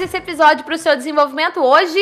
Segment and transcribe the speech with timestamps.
[0.00, 1.60] mais esse episódio para o seu desenvolvimento.
[1.60, 1.98] Hoje,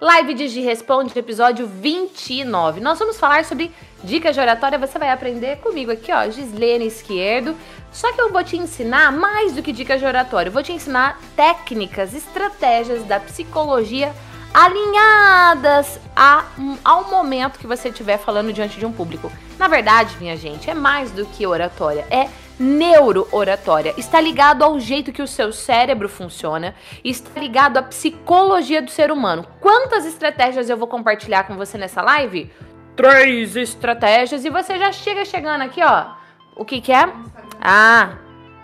[0.00, 2.80] live de Responde, episódio 29.
[2.80, 3.72] Nós vamos falar sobre
[4.04, 4.78] dicas de oratória.
[4.78, 7.56] Você vai aprender comigo aqui, ó, Gislene Esquerdo.
[7.90, 10.48] Só que eu vou te ensinar mais do que dicas de oratória.
[10.48, 14.14] Eu vou te ensinar técnicas, estratégias da psicologia
[14.54, 16.44] alinhadas a,
[16.84, 19.30] ao momento que você estiver falando diante de um público.
[19.58, 22.28] Na verdade, minha gente, é mais do que oratória, é
[22.60, 23.94] neuro-oratória.
[23.96, 29.10] Está ligado ao jeito que o seu cérebro funciona, está ligado à psicologia do ser
[29.10, 29.46] humano.
[29.60, 32.52] Quantas estratégias eu vou compartilhar com você nessa live?
[32.94, 36.08] Três estratégias e você já chega chegando aqui, ó.
[36.54, 37.08] O que que é?
[37.58, 38.18] Ah,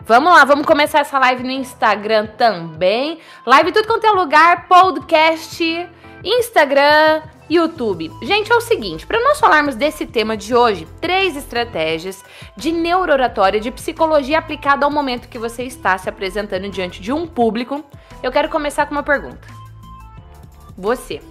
[0.09, 3.19] Vamos lá, vamos começar essa live no Instagram também.
[3.45, 5.89] Live tudo quanto é lugar, podcast,
[6.27, 8.11] Instagram, YouTube.
[8.21, 12.25] Gente, é o seguinte, para nós falarmos desse tema de hoje, três estratégias
[12.57, 17.29] de neuroratória, de psicologia aplicada ao momento que você está se apresentando diante de um
[17.29, 17.85] público,
[18.25, 19.47] eu quero começar com uma pergunta.
[20.77, 21.23] Você.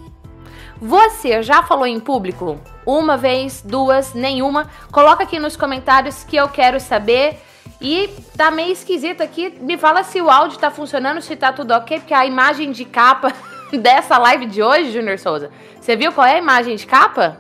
[0.82, 2.58] Você já falou em público?
[2.86, 4.70] Uma vez, duas, nenhuma?
[4.94, 7.38] Coloca aqui nos comentários que eu quero saber
[7.82, 9.50] e tá meio esquisito aqui.
[9.60, 12.86] Me fala se o áudio tá funcionando, se tá tudo ok, porque a imagem de
[12.86, 13.34] capa
[13.78, 17.38] dessa live de hoje, Junior Souza, você viu qual é a imagem de capa?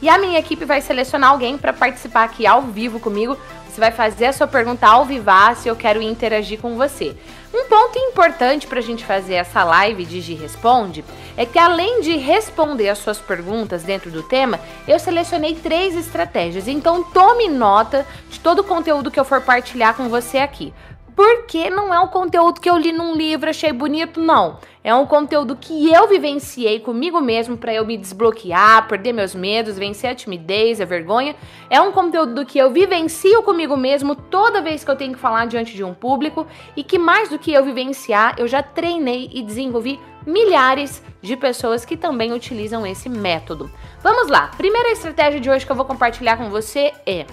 [0.00, 3.36] E a minha equipe vai selecionar alguém para participar aqui ao vivo comigo.
[3.68, 5.06] Você vai fazer a sua pergunta ao
[5.54, 7.16] se eu quero interagir com você.
[7.58, 11.02] Um ponto importante para a gente fazer essa live de Gi Responde
[11.38, 16.68] é que além de responder as suas perguntas dentro do tema, eu selecionei três estratégias.
[16.68, 20.74] Então tome nota de todo o conteúdo que eu for partilhar com você aqui.
[21.16, 24.58] Porque não é um conteúdo que eu li num livro, achei bonito, não.
[24.84, 29.78] É um conteúdo que eu vivenciei comigo mesmo para eu me desbloquear, perder meus medos,
[29.78, 31.34] vencer a timidez, a vergonha.
[31.70, 35.46] É um conteúdo que eu vivencio comigo mesmo toda vez que eu tenho que falar
[35.46, 36.46] diante de um público
[36.76, 41.84] e que mais do que eu vivenciar, eu já treinei e desenvolvi milhares de pessoas
[41.86, 43.70] que também utilizam esse método.
[44.02, 44.50] Vamos lá.
[44.56, 47.24] Primeira estratégia de hoje que eu vou compartilhar com você é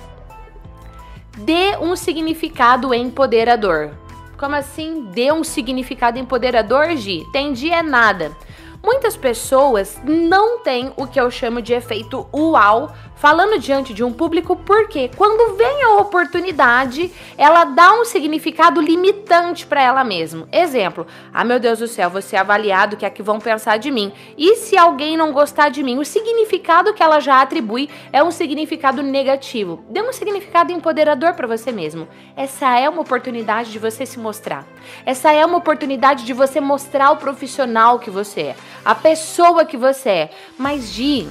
[1.37, 3.91] dê um significado empoderador.
[4.37, 5.05] Como assim?
[5.11, 7.19] Dê um significado empoderador, Gi?
[7.19, 8.35] Entendi é nada.
[8.83, 14.11] Muitas pessoas não têm o que eu chamo de efeito uau falando diante de um
[14.11, 20.47] público, porque quando vem a oportunidade, ela dá um significado limitante para ela mesma.
[20.51, 23.77] Exemplo: ah, meu Deus do céu, você é avaliado, o que é que vão pensar
[23.77, 24.11] de mim?
[24.37, 25.97] E se alguém não gostar de mim?
[25.97, 29.83] O significado que ela já atribui é um significado negativo.
[29.89, 32.07] Dê um significado empoderador para você mesmo.
[32.35, 34.65] Essa é uma oportunidade de você se mostrar.
[35.05, 39.77] Essa é uma oportunidade de você mostrar o profissional que você é, a pessoa que
[39.77, 40.29] você é.
[40.57, 41.27] Mas, Gi,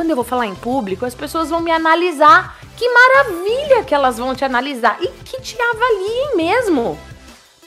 [0.00, 2.58] quando eu vou falar em público, as pessoas vão me analisar.
[2.74, 6.98] Que maravilha que elas vão te analisar e que te avaliem mesmo.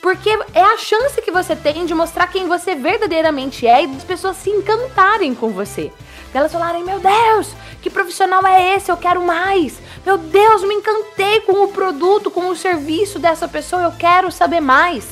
[0.02, 4.02] Porque é a chance que você tem de mostrar quem você verdadeiramente é e das
[4.02, 5.92] pessoas se encantarem com você.
[6.34, 8.90] Elas falarem: Meu Deus, que profissional é esse?
[8.90, 9.78] Eu quero mais.
[10.04, 14.60] Meu Deus, me encantei com o produto, com o serviço dessa pessoa, eu quero saber
[14.60, 15.06] mais.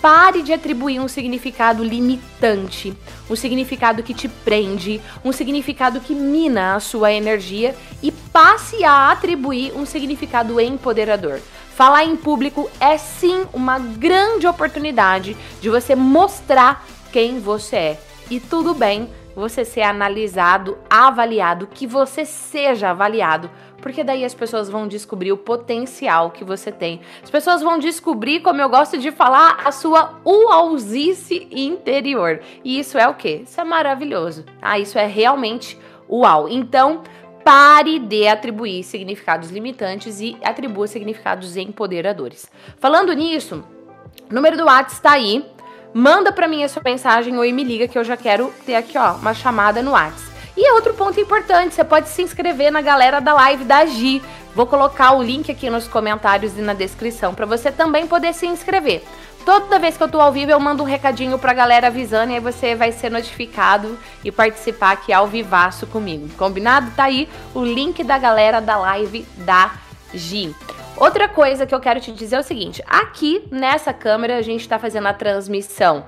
[0.00, 2.96] Pare de atribuir um significado limitante,
[3.28, 9.10] um significado que te prende, um significado que mina a sua energia e passe a
[9.10, 11.38] atribuir um significado empoderador.
[11.76, 18.00] Falar em público é sim uma grande oportunidade de você mostrar quem você é.
[18.30, 23.50] E tudo bem você ser analisado, avaliado, que você seja avaliado,
[23.80, 27.00] porque daí as pessoas vão descobrir o potencial que você tem.
[27.22, 32.40] As pessoas vão descobrir, como eu gosto de falar, a sua uauzice interior.
[32.64, 33.42] E isso é o quê?
[33.44, 34.44] Isso é maravilhoso.
[34.60, 35.78] Ah, isso é realmente
[36.08, 36.48] uau.
[36.48, 37.02] Então,
[37.44, 42.50] Pare de atribuir significados limitantes e atribua significados empoderadores.
[42.78, 43.64] Falando nisso,
[44.30, 45.44] o número do WhatsApp está aí.
[45.92, 48.96] Manda para mim a sua mensagem ou me liga que eu já quero ter aqui,
[48.96, 50.30] ó, uma chamada no WhatsApp.
[50.56, 54.22] E outro ponto importante, você pode se inscrever na galera da live da Gi.
[54.54, 58.46] Vou colocar o link aqui nos comentários e na descrição para você também poder se
[58.46, 59.02] inscrever.
[59.44, 62.34] Toda vez que eu tô ao vivo, eu mando um recadinho pra galera avisando e
[62.34, 66.28] aí você vai ser notificado e participar aqui ao vivaço comigo.
[66.36, 66.90] Combinado?
[66.94, 69.72] Tá aí o link da galera da live da
[70.12, 70.54] Gi.
[70.96, 74.68] Outra coisa que eu quero te dizer é o seguinte: aqui nessa câmera a gente
[74.68, 76.04] tá fazendo a transmissão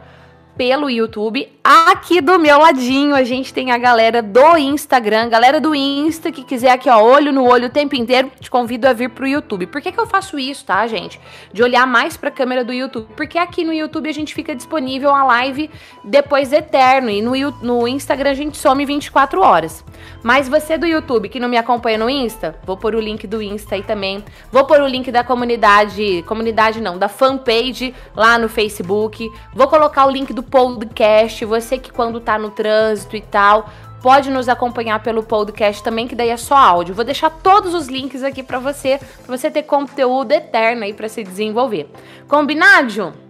[0.56, 1.49] pelo YouTube.
[1.64, 6.43] Aqui do meu ladinho a gente tem a galera do Instagram, galera do Insta que
[6.43, 9.66] quiser aqui ó, olho no olho o tempo inteiro, te convido a vir pro YouTube.
[9.69, 11.20] Por que, que eu faço isso, tá, gente?
[11.52, 13.06] De olhar mais pra câmera do YouTube.
[13.16, 15.70] Porque aqui no YouTube a gente fica disponível a live
[16.04, 17.32] depois eterno e no,
[17.62, 19.84] no Instagram a gente some 24 horas.
[20.22, 23.40] Mas você do YouTube que não me acompanha no Insta, vou pôr o link do
[23.40, 24.25] Insta aí também.
[24.50, 29.31] Vou pôr o link da comunidade, comunidade não, da fanpage lá no Facebook.
[29.54, 31.44] Vou colocar o link do podcast.
[31.44, 33.69] Você que quando tá no trânsito e tal,
[34.03, 36.94] pode nos acompanhar pelo podcast também, que daí é só áudio.
[36.94, 41.09] Vou deixar todos os links aqui para você, para você ter conteúdo eterno aí para
[41.09, 41.89] se desenvolver.
[42.27, 43.22] Combinado?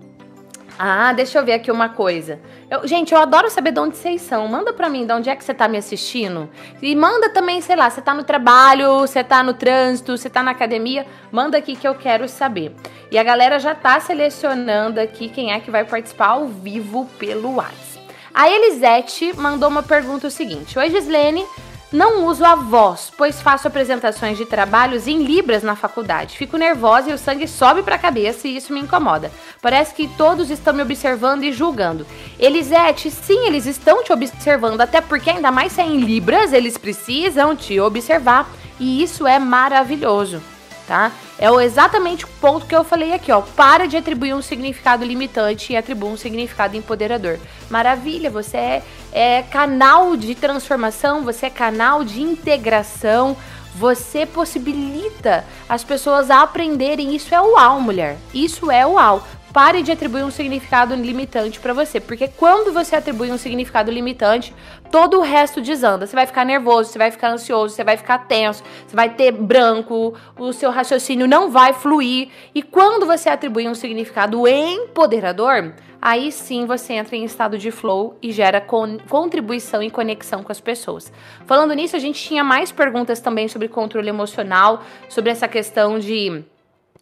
[0.78, 2.40] Ah, deixa eu ver aqui uma coisa.
[2.70, 4.48] Eu, gente, eu adoro saber de onde vocês são.
[4.48, 6.48] Manda pra mim de onde é que você tá me assistindo.
[6.80, 10.42] E manda também, sei lá, você tá no trabalho, você tá no trânsito, você tá
[10.42, 11.06] na academia.
[11.30, 12.74] Manda aqui que eu quero saber.
[13.10, 17.56] E a galera já tá selecionando aqui quem é que vai participar ao vivo pelo
[17.56, 17.92] WhatsApp.
[18.34, 21.44] A Elisete mandou uma pergunta o seguinte: Oi, Gislene.
[21.92, 26.38] Não uso a voz, pois faço apresentações de trabalhos em libras na faculdade.
[26.38, 29.30] Fico nervosa e o sangue sobe para a cabeça e isso me incomoda.
[29.60, 32.06] Parece que todos estão me observando e julgando.
[32.38, 36.78] Elisete, sim, eles estão te observando, até porque ainda mais se é em libras, eles
[36.78, 38.48] precisam te observar.
[38.80, 40.40] E isso é maravilhoso
[40.86, 41.12] tá?
[41.38, 43.40] É exatamente o ponto que eu falei aqui, ó.
[43.40, 47.38] Para de atribuir um significado limitante e atribua um significado empoderador.
[47.70, 48.82] Maravilha, você é,
[49.12, 53.36] é canal de transformação, você é canal de integração,
[53.74, 57.14] você possibilita as pessoas a aprenderem.
[57.14, 58.18] Isso é uau, mulher.
[58.34, 59.26] Isso é uau.
[59.52, 64.54] Pare de atribuir um significado limitante para você, porque quando você atribui um significado limitante,
[64.90, 66.06] todo o resto desanda.
[66.06, 69.30] Você vai ficar nervoso, você vai ficar ansioso, você vai ficar tenso, você vai ter
[69.30, 72.30] branco, o seu raciocínio não vai fluir.
[72.54, 78.16] E quando você atribui um significado empoderador, aí sim você entra em estado de flow
[78.22, 81.12] e gera con contribuição e conexão com as pessoas.
[81.44, 86.42] Falando nisso, a gente tinha mais perguntas também sobre controle emocional, sobre essa questão de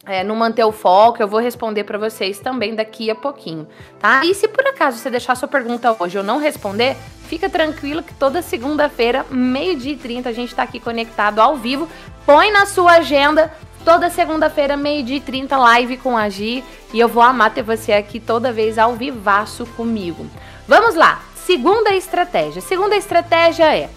[0.06, 3.68] é, não manter o foco, eu vou responder para vocês também daqui a pouquinho,
[3.98, 4.24] tá?
[4.24, 8.14] E se por acaso você deixar sua pergunta hoje eu não responder, fica tranquilo que
[8.14, 11.88] toda segunda-feira, meio-dia e 30, a gente tá aqui conectado ao vivo.
[12.24, 13.52] Põe na sua agenda,
[13.84, 17.92] toda segunda-feira, meio-dia e 30, live com a Gi, e eu vou amar ter você
[17.92, 20.26] aqui toda vez ao vivaço comigo.
[20.66, 22.62] Vamos lá, segunda estratégia.
[22.62, 23.90] Segunda estratégia é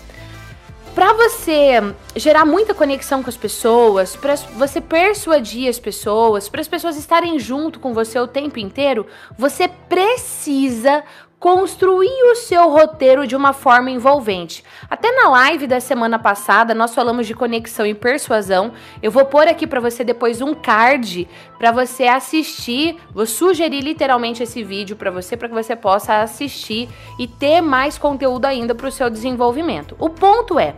[0.93, 6.67] para você gerar muita conexão com as pessoas, para você persuadir as pessoas, para as
[6.67, 9.07] pessoas estarem junto com você o tempo inteiro,
[9.37, 11.03] você precisa
[11.43, 14.63] construir o seu roteiro de uma forma envolvente.
[14.89, 18.71] Até na live da semana passada nós falamos de conexão e persuasão.
[19.01, 22.95] Eu vou pôr aqui para você depois um card para você assistir.
[23.13, 26.87] Vou sugerir literalmente esse vídeo para você para que você possa assistir
[27.19, 29.97] e ter mais conteúdo ainda para o seu desenvolvimento.
[29.99, 30.77] O ponto é,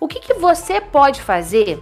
[0.00, 1.78] o que, que você pode fazer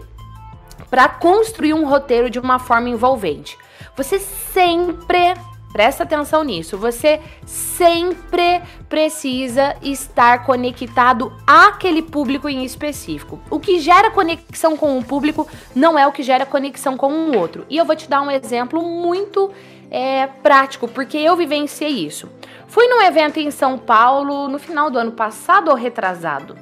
[0.91, 3.57] para construir um roteiro de uma forma envolvente?
[3.97, 5.35] Você sempre
[5.75, 6.79] Presta atenção nisso.
[6.79, 13.41] Você sempre precisa estar conectado àquele público em específico.
[13.51, 17.37] O que gera conexão com um público não é o que gera conexão com um
[17.37, 17.67] outro.
[17.69, 19.51] E eu vou te dar um exemplo muito
[19.91, 22.31] é, prático, porque eu vivenciei isso.
[22.69, 26.57] Fui num evento em São Paulo no final do ano passado ou retrasado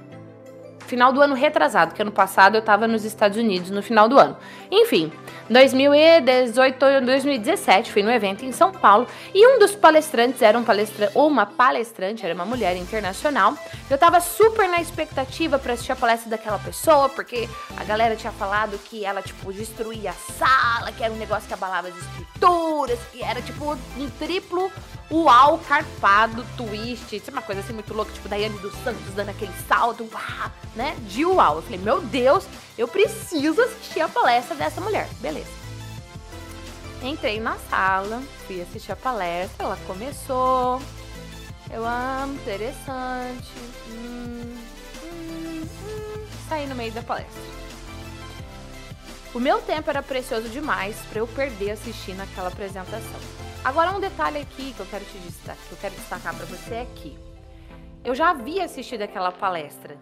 [0.92, 4.18] final do ano retrasado, que ano passado eu tava nos Estados Unidos no final do
[4.18, 4.36] ano.
[4.70, 5.10] Enfim,
[5.48, 11.10] 2018, 2017, fui no evento em São Paulo e um dos palestrantes era um palestra,
[11.14, 13.54] ou uma palestrante, era uma mulher internacional.
[13.88, 18.32] Eu tava super na expectativa para assistir a palestra daquela pessoa, porque a galera tinha
[18.32, 22.98] falado que ela, tipo, destruía a sala, que era um negócio que abalava as estruturas,
[23.10, 24.70] que era, tipo, um triplo
[25.12, 29.52] uau carpado, twist, é uma coisa assim muito louca, tipo Daiane dos Santos dando aquele
[29.68, 30.81] salto, uau, né?
[31.08, 31.56] De uau.
[31.56, 32.46] Eu falei, meu Deus,
[32.76, 35.08] eu preciso assistir a palestra dessa mulher.
[35.20, 35.50] Beleza.
[37.02, 40.80] Entrei na sala, fui assistir a palestra, ela começou.
[41.70, 43.50] Eu amo, interessante.
[43.88, 44.56] Hum,
[45.02, 46.26] hum, hum.
[46.48, 47.42] Saí no meio da palestra.
[49.34, 53.20] O meu tempo era precioso demais para eu perder assistindo aquela apresentação.
[53.64, 56.74] Agora um detalhe aqui que eu quero te destacar, que eu quero destacar para você
[56.74, 57.18] é que
[58.04, 59.96] eu já havia assistido aquela palestra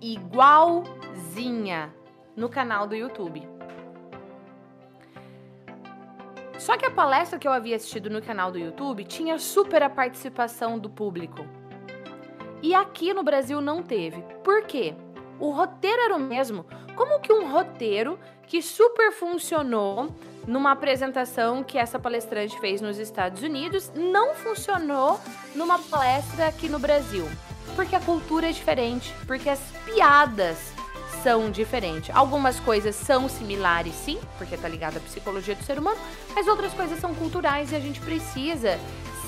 [0.00, 1.94] igualzinha
[2.36, 3.46] no canal do YouTube.
[6.58, 9.90] Só que a palestra que eu havia assistido no canal do YouTube tinha super a
[9.90, 11.46] participação do público.
[12.62, 14.22] E aqui no Brasil não teve.
[14.44, 14.94] Por quê?
[15.38, 16.66] O roteiro era o mesmo.
[16.94, 20.14] Como que um roteiro que super funcionou
[20.46, 25.20] numa apresentação que essa palestrante fez nos Estados Unidos, não funcionou
[25.54, 27.28] numa palestra aqui no Brasil.
[27.76, 30.58] Porque a cultura é diferente, porque as piadas
[31.22, 32.14] são diferentes.
[32.14, 35.98] Algumas coisas são similares, sim, porque tá ligado à psicologia do ser humano,
[36.34, 38.78] mas outras coisas são culturais e a gente precisa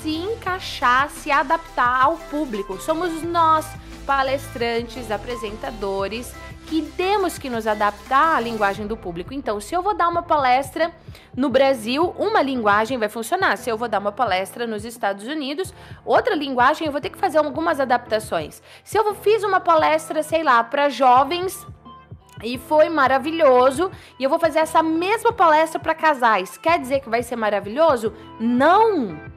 [0.01, 2.77] se encaixar, se adaptar ao público.
[2.81, 3.65] Somos nós,
[4.05, 6.33] palestrantes, apresentadores,
[6.67, 9.33] que temos que nos adaptar à linguagem do público.
[9.33, 10.91] Então, se eu vou dar uma palestra
[11.35, 13.57] no Brasil, uma linguagem vai funcionar.
[13.57, 15.73] Se eu vou dar uma palestra nos Estados Unidos,
[16.05, 18.61] outra linguagem eu vou ter que fazer algumas adaptações.
[18.83, 21.65] Se eu fiz uma palestra, sei lá, para jovens
[22.43, 23.89] e foi maravilhoso.
[24.19, 26.57] E eu vou fazer essa mesma palestra para casais.
[26.57, 28.13] Quer dizer que vai ser maravilhoso?
[28.39, 29.32] Não!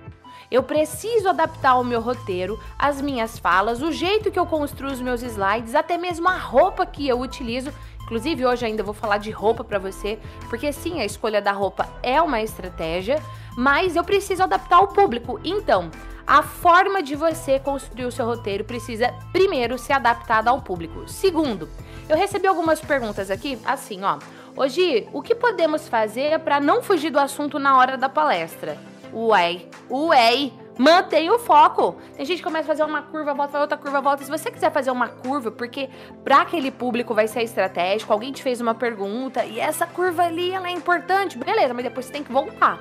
[0.56, 5.02] Eu preciso adaptar o meu roteiro, as minhas falas, o jeito que eu construo os
[5.02, 7.70] meus slides, até mesmo a roupa que eu utilizo.
[8.02, 11.86] Inclusive, hoje ainda vou falar de roupa para você, porque sim, a escolha da roupa
[12.02, 13.22] é uma estratégia,
[13.54, 15.38] mas eu preciso adaptar o público.
[15.44, 15.90] Então,
[16.26, 21.06] a forma de você construir o seu roteiro precisa, primeiro, ser adaptada ao público.
[21.06, 21.68] Segundo,
[22.08, 24.18] eu recebi algumas perguntas aqui, assim, ó.
[24.56, 28.78] Hoje, o que podemos fazer para não fugir do assunto na hora da palestra?
[29.12, 31.96] Ué, ué, mantenha o foco.
[32.16, 34.25] Tem gente que começa a fazer uma curva, volta, outra curva, volta.
[34.25, 35.88] Se você quiser fazer uma curva, porque
[36.22, 40.50] para aquele público vai ser estratégico, alguém te fez uma pergunta e essa curva ali
[40.50, 42.78] ela é importante, beleza, mas depois você tem que voltar.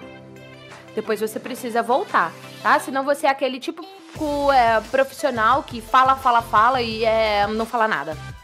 [0.93, 2.31] Depois você precisa voltar,
[2.63, 2.79] tá?
[2.79, 3.85] Senão você é aquele tipo
[4.51, 8.34] é, profissional que fala, fala, fala e é, não fala nada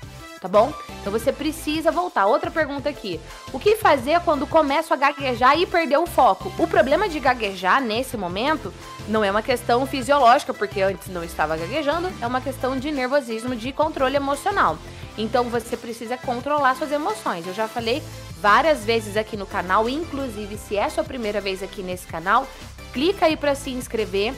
[0.42, 0.74] tá bom?
[1.00, 2.26] Então você precisa voltar.
[2.26, 3.22] Outra pergunta aqui:
[3.54, 6.52] o que fazer quando começo a gaguejar e perder o foco?
[6.58, 8.74] O problema de gaguejar nesse momento
[9.08, 13.56] não é uma questão fisiológica, porque antes não estava gaguejando, é uma questão de nervosismo,
[13.56, 14.78] de controle emocional.
[15.18, 17.46] Então você precisa controlar suas emoções.
[17.46, 18.02] Eu já falei
[18.40, 22.48] várias vezes aqui no canal, inclusive se é sua primeira vez aqui nesse canal,
[22.92, 24.34] clica aí para se inscrever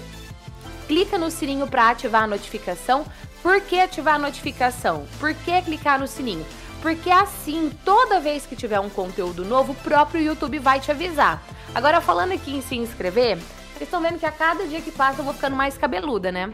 [0.88, 3.06] clica no sininho para ativar a notificação.
[3.44, 5.06] Por que ativar a notificação?
[5.20, 6.46] Por que clicar no sininho?
[6.82, 11.44] Porque assim, toda vez que tiver um conteúdo novo, o próprio YouTube vai te avisar.
[11.76, 15.20] Agora, falando aqui em se inscrever, vocês estão vendo que a cada dia que passa
[15.20, 16.54] eu vou ficando mais cabeluda, né?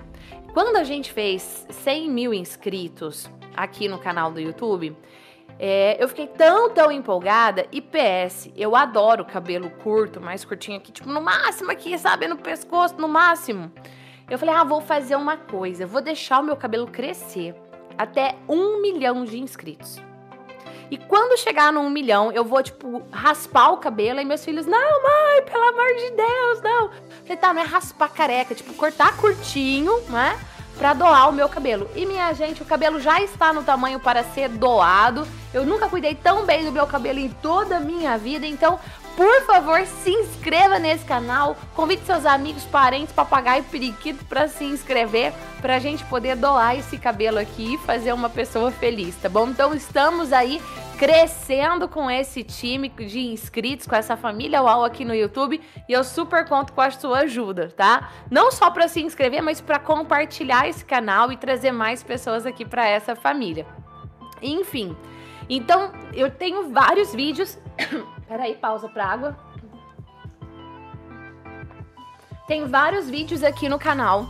[0.51, 4.98] Quando a gente fez 100 mil inscritos aqui no canal do YouTube,
[5.60, 7.67] é, eu fiquei tão, tão empolgada.
[7.72, 12.27] E PS, eu adoro cabelo curto, mais curtinho aqui, tipo, no máximo aqui, sabe?
[12.27, 13.72] No pescoço, no máximo.
[14.29, 17.55] Eu falei, ah, vou fazer uma coisa, vou deixar o meu cabelo crescer
[17.98, 20.00] até um milhão de inscritos.
[20.91, 24.19] E quando chegar no um milhão, eu vou, tipo, raspar o cabelo.
[24.19, 26.89] E meus filhos, não, mãe, pelo amor de Deus, não.
[27.21, 30.39] falei, tá, não é raspar careca, tipo, cortar curtinho, né?
[30.77, 31.89] Pra doar o meu cabelo.
[31.95, 35.27] E minha gente, o cabelo já está no tamanho para ser doado.
[35.53, 38.48] Eu nunca cuidei tão bem do meu cabelo em toda a minha vida.
[38.48, 38.79] Então,
[39.20, 45.34] por favor, se inscreva nesse canal, convide seus amigos, parentes, papagaio, periquito para se inscrever,
[45.60, 49.50] para a gente poder doar esse cabelo aqui e fazer uma pessoa feliz, tá bom?
[49.50, 50.62] Então estamos aí
[50.98, 55.60] crescendo com esse time de inscritos, com essa família UAU aqui no YouTube
[55.90, 58.10] e eu super conto com a sua ajuda, tá?
[58.32, 62.64] Não só para se inscrever, mas para compartilhar esse canal e trazer mais pessoas aqui
[62.64, 63.66] para essa família.
[64.42, 64.96] Enfim,
[65.50, 67.58] então eu tenho vários vídeos
[68.29, 69.36] Peraí, pausa pra água.
[72.48, 74.27] Tem vários vídeos aqui no canal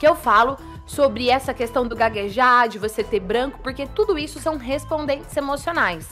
[0.00, 0.56] que eu falo
[0.86, 6.08] sobre essa questão do gaguejar, de você ter branco, porque tudo isso são respondentes emocionais.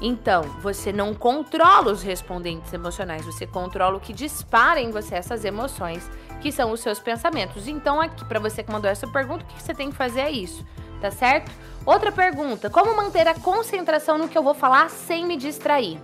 [0.00, 5.44] Então, você não controla os respondentes emocionais, você controla o que dispara em você essas
[5.44, 6.10] emoções,
[6.40, 7.68] que são os seus pensamentos.
[7.68, 10.30] Então, aqui, para você que mandou essa pergunta, o que você tem que fazer é
[10.30, 10.66] isso,
[11.00, 11.52] tá certo?
[11.86, 16.00] Outra pergunta: como manter a concentração no que eu vou falar sem me distrair?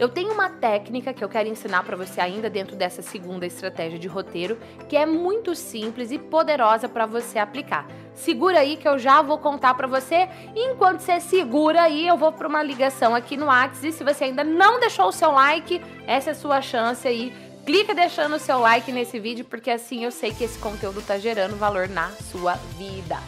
[0.00, 3.98] Eu tenho uma técnica que eu quero ensinar para você ainda dentro dessa segunda estratégia
[3.98, 4.56] de roteiro,
[4.88, 7.86] que é muito simples e poderosa para você aplicar.
[8.14, 10.26] Segura aí que eu já vou contar para você.
[10.56, 13.88] enquanto você segura aí, eu vou para uma ligação aqui no WhatsApp.
[13.88, 17.30] E se você ainda não deixou o seu like, essa é a sua chance aí.
[17.66, 21.18] Clica deixando o seu like nesse vídeo, porque assim eu sei que esse conteúdo tá
[21.18, 23.18] gerando valor na sua vida.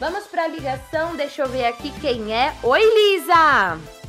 [0.00, 2.54] Vamos para a ligação, deixa eu ver aqui quem é.
[2.62, 4.01] Oi, Lisa!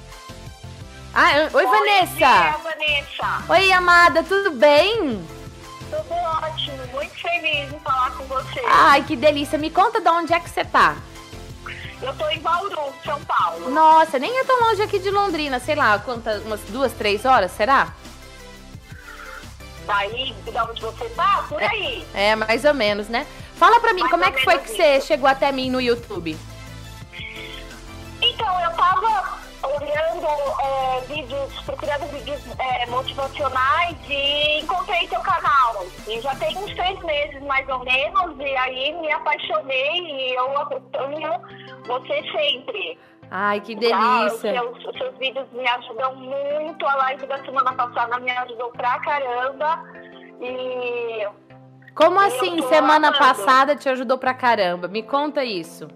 [1.13, 2.15] Ah, oi, oi Vanessa.
[2.15, 3.43] Dia, Vanessa!
[3.50, 5.24] Oi, amada, tudo bem?
[5.89, 8.62] Tudo ótimo, muito feliz em falar com você.
[8.67, 9.58] Ai, que delícia.
[9.60, 10.96] Me conta de onde é que você tá.
[12.01, 13.70] Eu tô em Bauru, São Paulo.
[13.70, 17.51] Nossa, nem é tão longe aqui de Londrina, sei lá, quantas, umas duas, três horas,
[17.51, 17.93] será?
[19.86, 21.46] Daí, de onde você tá?
[21.48, 22.05] Por aí.
[22.13, 23.27] É, é mais ou menos, né?
[23.55, 25.08] Fala pra mim, Mais como é que foi que menos você isso.
[25.08, 26.36] chegou até mim no YouTube?
[28.22, 30.27] Então, eu tava olhando
[30.62, 35.86] é, vídeos, procurando vídeos é, motivacionais e encontrei seu canal.
[36.08, 40.58] E já tem uns três meses, mais ou menos, e aí me apaixonei e eu
[40.60, 41.32] acompanho
[41.86, 43.00] você sempre.
[43.32, 44.62] Ai, que delícia.
[44.63, 46.86] Os, seus, os seus vídeos me ajudam muito.
[46.86, 49.84] A live da semana passada me ajudou pra caramba.
[50.39, 51.27] E
[51.96, 53.17] Como assim, semana amando.
[53.17, 54.88] passada te ajudou pra caramba?
[54.88, 55.88] Me conta isso.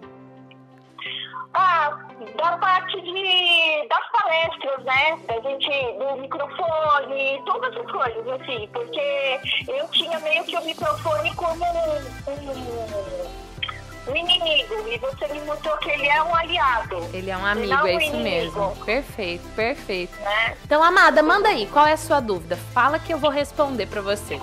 [1.54, 5.20] ah, da parte de, das palestras, né?
[5.28, 8.68] Da gente, do microfone, todas as coisas, assim.
[8.74, 14.88] Porque eu tinha meio que o microfone como um, um, um inimigo.
[14.88, 16.98] E você me mostrou que ele é um aliado.
[17.14, 18.24] Ele é um amigo, é um isso inimigo.
[18.24, 18.86] mesmo.
[18.86, 20.20] Perfeito, perfeito.
[20.20, 20.58] Né?
[20.64, 22.58] Então, amada, manda aí, qual é a sua dúvida?
[22.74, 24.42] Fala que eu vou responder pra você.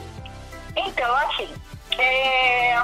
[0.76, 1.48] Então, assim,
[1.98, 2.74] é,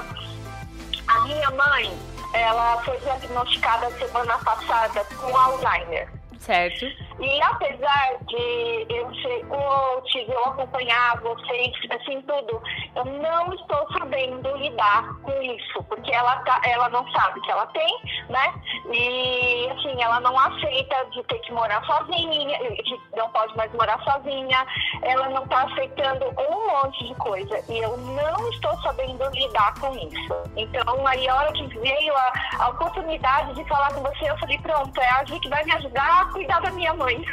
[1.07, 1.97] a minha mãe,
[2.33, 6.20] ela foi diagnosticada semana passada com Alzheimer.
[6.41, 6.85] Certo?
[7.19, 12.59] E apesar de eu ser coach, eu acompanhar vocês, assim, tudo,
[12.95, 17.67] eu não estou sabendo lidar com isso, porque ela, tá, ela não sabe que ela
[17.67, 17.95] tem,
[18.27, 18.53] né?
[18.91, 24.01] E, assim, ela não aceita de ter que morar sozinha, de não pode mais morar
[24.03, 24.65] sozinha,
[25.03, 29.93] ela não está aceitando um monte de coisa, e eu não estou sabendo lidar com
[29.95, 30.33] isso.
[30.57, 34.57] Então, aí, a hora que veio a, a oportunidade de falar com você, eu falei,
[34.57, 37.23] pronto, é a Gi que vai me ajudar cuidar da minha mãe.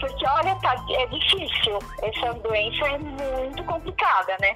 [0.00, 1.78] Porque, olha, tá, é difícil.
[2.02, 4.52] Essa doença é muito complicada, né?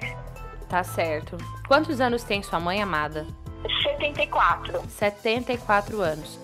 [0.67, 1.37] Tá certo.
[1.67, 3.25] Quantos anos tem sua mãe, amada?
[3.83, 4.81] 74.
[4.89, 6.39] 74 anos.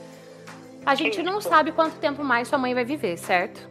[0.86, 1.50] A gente não Isso.
[1.50, 3.70] sabe quanto tempo mais sua mãe vai viver, certo?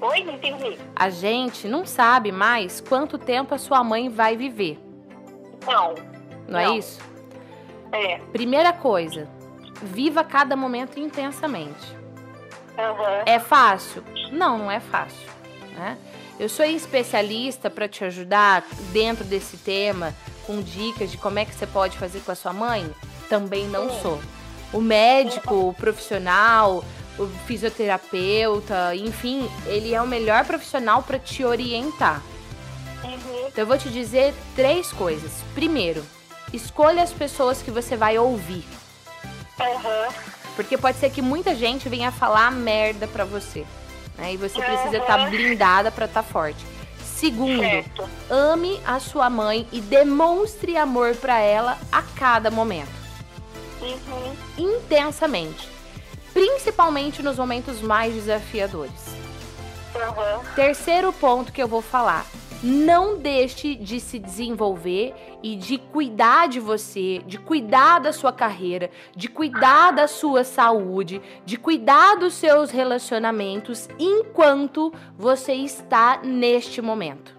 [0.00, 0.78] Oi, não entendi.
[0.96, 4.78] A gente não sabe mais quanto tempo a sua mãe vai viver,
[5.66, 5.94] Não.
[6.48, 6.76] não, é Não.
[6.76, 7.00] isso?
[7.92, 8.18] É.
[8.32, 9.28] Primeira coisa,
[9.82, 11.96] viva cada momento intensamente.
[12.78, 13.22] Aham.
[13.26, 14.02] É fácil?
[14.30, 15.28] Não, não é fácil.
[15.74, 15.98] Né?
[16.38, 20.14] Eu sou especialista para te ajudar dentro desse tema,
[20.46, 22.90] com dicas de como é que você pode fazer com a sua mãe?
[23.28, 24.00] Também não Sim.
[24.02, 24.20] sou.
[24.72, 26.82] O médico, o profissional,
[27.18, 32.22] o fisioterapeuta, enfim, ele é o melhor profissional para te orientar.
[33.04, 33.48] Uhum.
[33.48, 35.30] Então eu vou te dizer três coisas.
[35.54, 36.02] Primeiro,
[36.52, 38.64] escolha as pessoas que você vai ouvir.
[40.56, 43.64] Porque pode ser que muita gente venha falar merda pra você.
[44.18, 44.34] Né?
[44.34, 45.30] E você precisa estar Aham.
[45.30, 46.64] blindada pra estar forte.
[47.04, 48.08] Segundo, Certo.
[48.28, 52.90] ame a sua mãe e demonstre amor pra ela a cada momento.
[53.80, 54.36] Uhum.
[54.58, 55.68] Intensamente.
[56.32, 59.14] Principalmente nos momentos mais desafiadores.
[59.94, 60.40] Aham.
[60.54, 62.26] Terceiro ponto que eu vou falar.
[62.62, 68.88] Não deixe de se desenvolver e de cuidar de você, de cuidar da sua carreira,
[69.16, 77.36] de cuidar da sua saúde, de cuidar dos seus relacionamentos enquanto você está neste momento.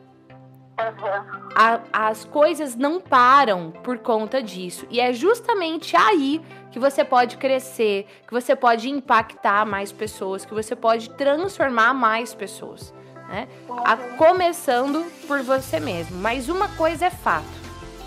[1.55, 4.86] A- as coisas não param por conta disso.
[4.89, 10.53] E é justamente aí que você pode crescer, que você pode impactar mais pessoas, que
[10.53, 12.93] você pode transformar mais pessoas.
[13.33, 13.47] Né?
[13.83, 16.15] A- começando por você mesmo.
[16.19, 17.43] Mas uma coisa é fato.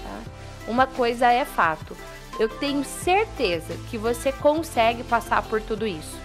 [0.05, 0.21] tá?
[0.69, 1.97] Uma coisa é fato.
[2.39, 6.17] Eu tenho certeza que você consegue passar por tudo isso.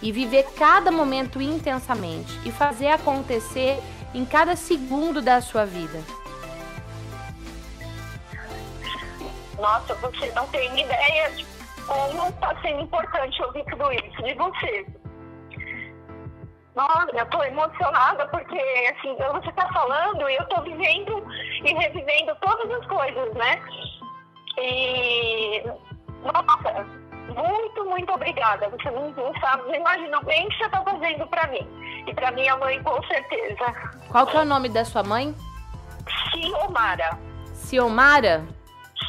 [0.00, 2.32] E viver cada momento intensamente.
[2.44, 3.82] E fazer acontecer
[4.14, 6.00] em cada segundo da sua vida.
[9.58, 11.44] Nossa, você não tem ideia de
[11.84, 14.86] como está sendo importante ouvir tudo isso de você.
[16.78, 21.24] Nossa, eu tô emocionada porque, assim, você tá falando e eu tô vivendo
[21.64, 23.60] e revivendo todas as coisas, né?
[24.56, 25.64] E,
[26.22, 26.86] nossa,
[27.34, 28.68] muito, muito obrigada.
[28.68, 31.68] Você não, não sabe, não imagina bem o que você tá fazendo pra mim.
[32.06, 33.74] E pra minha mãe, com certeza.
[34.08, 35.34] Qual que é o nome da sua mãe?
[36.30, 37.18] Ciomara.
[37.54, 38.46] Ciomara?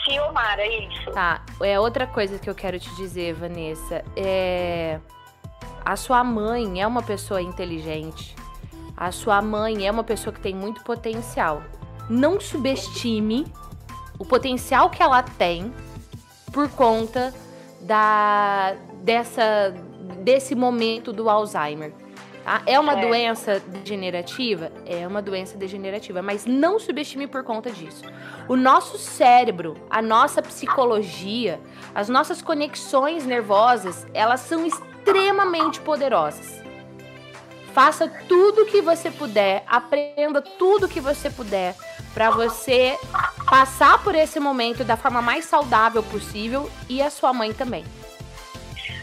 [0.06, 1.12] Ciomara, isso.
[1.12, 4.04] Tá, é outra coisa que eu quero te dizer, Vanessa.
[4.18, 5.00] É
[5.84, 8.36] a sua mãe é uma pessoa inteligente.
[8.96, 11.63] A sua mãe é uma pessoa que tem muito potencial.
[12.10, 13.46] Não subestime
[14.18, 15.74] o potencial que ela tem
[16.52, 17.34] por conta
[17.82, 19.74] da dessa
[20.22, 21.94] desse momento do Alzheimer.
[22.44, 22.62] Tá?
[22.65, 23.08] É uma é.
[23.08, 24.72] doença degenerativa?
[24.86, 28.04] É uma doença degenerativa, mas não subestime por conta disso.
[28.48, 31.60] O nosso cérebro, a nossa psicologia,
[31.94, 34.88] as nossas conexões nervosas, elas são extremamente
[35.89, 36.62] poderosas.
[37.74, 41.76] Faça tudo que você puder, aprenda tudo que você puder
[42.13, 42.98] para você
[43.45, 47.86] passar por esse momento da forma mais saudável possível e a sua mãe também.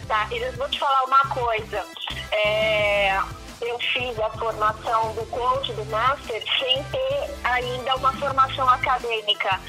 [0.07, 1.85] Tá, eu vou te falar uma coisa.
[2.33, 3.21] É,
[3.61, 9.61] eu fiz a formação do coach, do master, sem ter ainda uma formação acadêmica.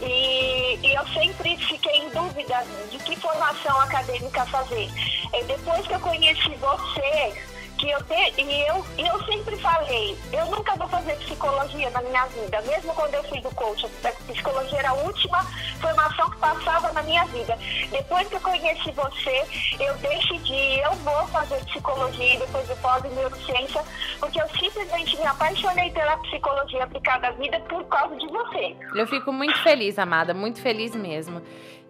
[0.00, 4.88] E, e, eu sempre fiquei em dúvida de que formação acadêmica fazer.
[5.32, 7.51] E depois que eu conheci você,
[7.82, 12.24] que eu te, e eu, eu sempre falei, eu nunca vou fazer psicologia na minha
[12.26, 15.42] vida, mesmo quando eu fiz o coach, a psicologia era a última
[15.80, 17.58] formação que passava na minha vida.
[17.90, 19.44] Depois que eu conheci você,
[19.80, 23.82] eu decidi, eu vou fazer psicologia depois eu pós em neurociência,
[24.20, 28.76] porque eu simplesmente me apaixonei pela psicologia aplicada à vida por causa de você.
[28.94, 31.42] Eu fico muito feliz, amada, muito feliz mesmo.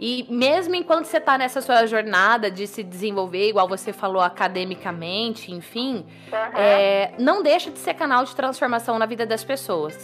[0.05, 5.53] E mesmo enquanto você está nessa sua jornada de se desenvolver, igual você falou, academicamente,
[5.53, 6.59] enfim, uhum.
[6.59, 9.95] é, não deixa de ser canal de transformação na vida das pessoas,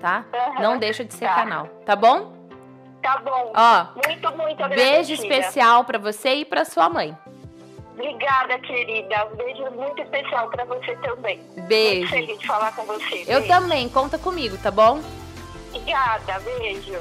[0.00, 0.24] tá?
[0.32, 0.62] Uhum.
[0.62, 1.34] Não deixa de ser tá.
[1.34, 2.32] canal, tá bom?
[3.02, 3.52] Tá bom.
[3.54, 4.90] Ó, muito, muito agradecida.
[4.90, 7.14] Beijo especial para você e para sua mãe.
[7.92, 9.26] Obrigada, querida.
[9.26, 11.42] Um beijo muito especial para você também.
[11.68, 12.08] Beijo.
[12.08, 13.24] Muito feliz de falar com você.
[13.28, 13.48] Eu beijo.
[13.48, 13.86] também.
[13.90, 14.98] Conta comigo, tá bom?
[15.74, 16.40] Obrigada.
[16.40, 16.98] Beijo.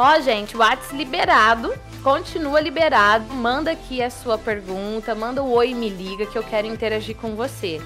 [0.00, 3.34] Ó, gente, o WhatsApp liberado, continua liberado.
[3.34, 7.34] Manda aqui a sua pergunta, manda o oi me liga que eu quero interagir com
[7.34, 7.82] você.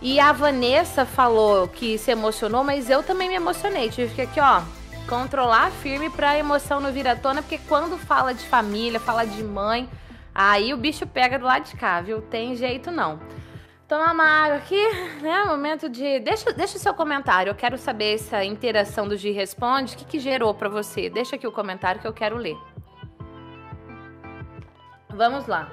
[0.00, 3.90] E a Vanessa falou que se emocionou, mas eu também me emocionei.
[3.90, 4.62] Tive que aqui, ó,
[5.06, 9.44] controlar firme pra emoção não vir à tona, porque quando fala de família, fala de
[9.44, 9.86] mãe,
[10.34, 12.22] aí o bicho pega do lado de cá, viu?
[12.22, 13.20] Tem jeito não
[13.90, 14.80] tomar uma água aqui,
[15.20, 15.44] né?
[15.44, 16.20] Momento de.
[16.20, 17.50] Deixa, deixa o seu comentário.
[17.50, 19.94] Eu quero saber essa interação do G Responde.
[19.94, 21.10] O que, que gerou para você?
[21.10, 22.56] Deixa aqui o comentário que eu quero ler.
[25.08, 25.68] Vamos lá.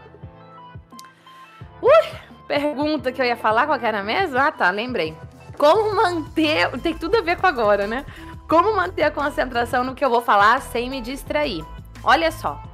[1.80, 4.40] Ui, pergunta que eu ia falar, qual era mesmo?
[4.40, 5.16] Ah, tá, lembrei.
[5.56, 6.72] Como manter.
[6.82, 8.04] Tem tudo a ver com agora, né?
[8.50, 11.64] Como manter a concentração no que eu vou falar sem me distrair?
[12.04, 12.67] Olha só.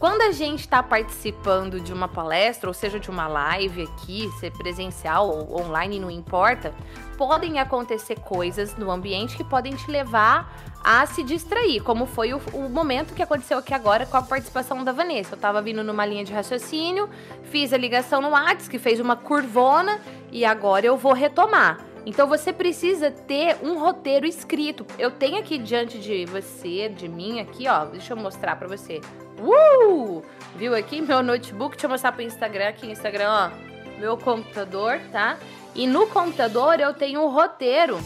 [0.00, 4.50] Quando a gente está participando de uma palestra, ou seja, de uma live aqui, ser
[4.50, 6.72] presencial ou online, não importa,
[7.18, 10.50] podem acontecer coisas no ambiente que podem te levar
[10.82, 14.82] a se distrair, como foi o, o, momento que aconteceu aqui agora com a participação
[14.82, 15.34] da Vanessa.
[15.34, 17.06] Eu estava vindo numa linha de raciocínio,
[17.50, 20.00] fiz a ligação no WhatsApp, que fez uma curvona,
[20.32, 21.89] e agora eu vou retomar.
[22.06, 24.86] Então você precisa ter um roteiro escrito.
[24.98, 29.00] Eu tenho aqui diante de você, de mim aqui, ó, deixa eu mostrar para você
[29.40, 30.22] Uh!
[30.56, 31.72] Viu aqui meu notebook?
[31.72, 32.86] Deixa eu mostrar pro Instagram aqui.
[32.86, 33.50] Instagram, ó.
[33.98, 35.38] Meu computador, tá?
[35.74, 37.98] E no computador eu tenho um roteiro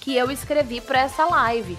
[0.00, 1.76] que eu escrevi para essa live.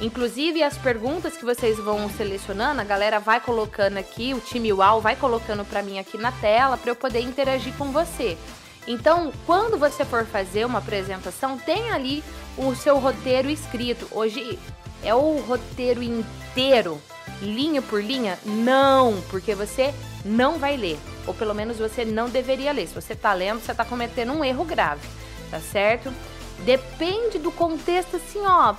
[0.00, 5.00] Inclusive as perguntas que vocês vão selecionando, a galera vai colocando aqui, o time UAU
[5.00, 8.36] vai colocando para mim aqui na tela para eu poder interagir com você.
[8.86, 12.22] Então, quando você for fazer uma apresentação, tem ali
[12.56, 14.06] o seu roteiro escrito.
[14.12, 14.58] Hoje
[15.02, 17.00] é o roteiro inteiro
[17.42, 18.38] linha por linha?
[18.44, 19.92] Não, porque você
[20.24, 20.98] não vai ler.
[21.26, 22.86] Ou pelo menos você não deveria ler.
[22.86, 25.06] Se você está lendo, você está cometendo um erro grave,
[25.50, 26.12] tá certo?
[26.64, 28.74] Depende do contexto, assim, ó.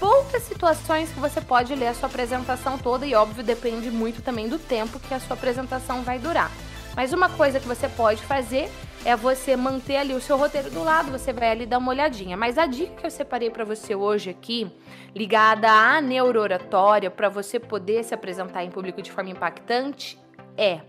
[0.00, 4.48] Poucas situações que você pode ler a sua apresentação toda, e óbvio, depende muito também
[4.48, 6.50] do tempo que a sua apresentação vai durar.
[6.96, 8.70] Mas uma coisa que você pode fazer
[9.04, 12.36] é você manter ali o seu roteiro do lado, você vai ali dar uma olhadinha.
[12.36, 14.70] Mas a dica que eu separei para você hoje aqui,
[15.14, 20.18] ligada à neurooratória, para você poder se apresentar em público de forma impactante,
[20.56, 20.80] é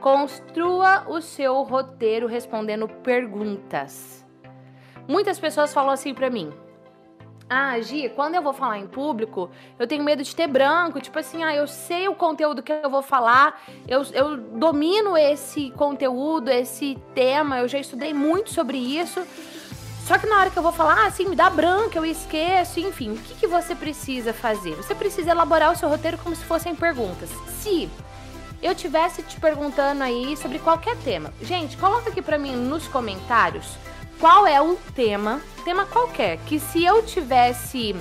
[0.00, 4.24] construa o seu roteiro respondendo perguntas.
[5.08, 6.52] Muitas pessoas falam assim para mim:
[7.50, 11.00] Ah, Gi, quando eu vou falar em público, eu tenho medo de ter branco.
[11.00, 15.70] Tipo assim, ah, eu sei o conteúdo que eu vou falar, eu, eu domino esse
[15.70, 19.22] conteúdo, esse tema, eu já estudei muito sobre isso.
[20.06, 23.12] Só que na hora que eu vou falar, assim, me dá branco, eu esqueço, enfim.
[23.12, 24.74] O que, que você precisa fazer?
[24.74, 27.30] Você precisa elaborar o seu roteiro como se fossem perguntas.
[27.60, 27.90] Se
[28.62, 31.32] eu tivesse te perguntando aí sobre qualquer tema.
[31.42, 33.76] Gente, coloca aqui para mim nos comentários
[34.18, 37.94] qual é o tema, tema qualquer, que se eu tivesse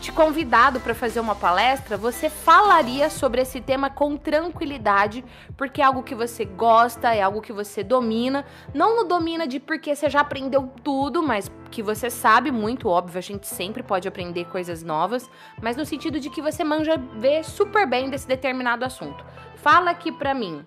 [0.00, 5.24] te convidado para fazer uma palestra, você falaria sobre esse tema com tranquilidade,
[5.56, 8.44] porque é algo que você gosta, é algo que você domina.
[8.74, 13.18] Não no domina de porque você já aprendeu tudo, mas que você sabe muito, óbvio,
[13.18, 15.28] a gente sempre pode aprender coisas novas,
[15.60, 19.24] mas no sentido de que você manja ver super bem desse determinado assunto.
[19.56, 20.64] Fala aqui pra mim.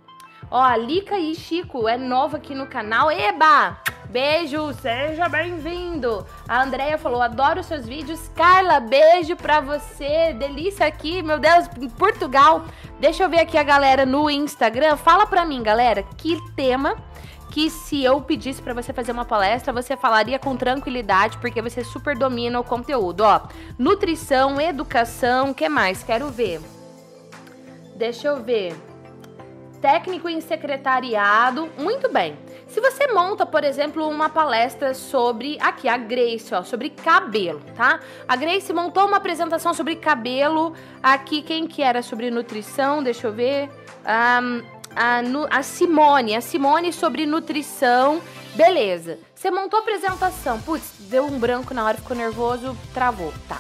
[0.52, 3.12] Ó, Lica e Chico é nova aqui no canal.
[3.12, 3.78] Eba!
[4.10, 6.26] Beijo, seja bem-vindo.
[6.48, 8.28] A Andrea falou: adoro seus vídeos.
[8.36, 10.34] Carla, beijo pra você.
[10.34, 12.66] Delícia aqui, meu Deus, em Portugal.
[13.00, 14.98] Deixa eu ver aqui a galera no Instagram.
[14.98, 16.96] Fala pra mim, galera, que tema
[17.52, 21.84] que se eu pedisse para você fazer uma palestra, você falaria com tranquilidade, porque você
[21.84, 23.42] super domina o conteúdo, ó.
[23.78, 26.04] Nutrição, educação, que mais?
[26.04, 26.60] Quero ver.
[27.96, 28.89] Deixa eu ver.
[29.82, 32.38] Técnico em secretariado, muito bem.
[32.68, 38.00] Se você monta, por exemplo, uma palestra sobre aqui a Grace, ó, sobre cabelo, tá?
[38.28, 40.74] A Grace montou uma apresentação sobre cabelo.
[41.02, 43.02] Aqui quem que era sobre nutrição?
[43.02, 43.70] Deixa eu ver.
[44.06, 44.62] Um,
[44.96, 48.22] a, a Simone, a Simone sobre nutrição.
[48.56, 49.18] Beleza.
[49.34, 50.60] Você montou a apresentação.
[50.62, 53.34] Putz, deu um branco na hora, ficou nervoso, travou.
[53.48, 53.60] Tá.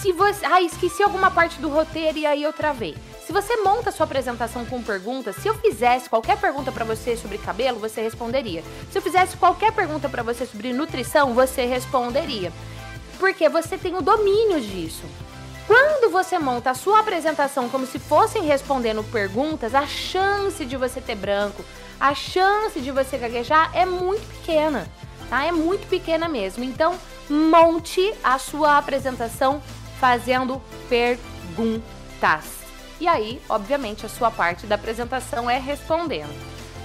[0.00, 0.46] Se você.
[0.46, 2.96] Ah, esqueci alguma parte do roteiro e aí eu travei.
[3.30, 7.38] Se você monta sua apresentação com perguntas, se eu fizesse qualquer pergunta para você sobre
[7.38, 8.64] cabelo, você responderia.
[8.90, 12.52] Se eu fizesse qualquer pergunta para você sobre nutrição, você responderia.
[13.20, 15.04] Porque você tem o domínio disso.
[15.64, 21.00] Quando você monta a sua apresentação como se fossem respondendo perguntas, a chance de você
[21.00, 21.64] ter branco,
[22.00, 24.88] a chance de você gaguejar é muito pequena,
[25.28, 25.44] tá?
[25.44, 26.64] É muito pequena mesmo.
[26.64, 29.62] Então, monte a sua apresentação
[30.00, 32.59] fazendo perguntas.
[33.00, 36.34] E aí, obviamente, a sua parte da apresentação é respondendo.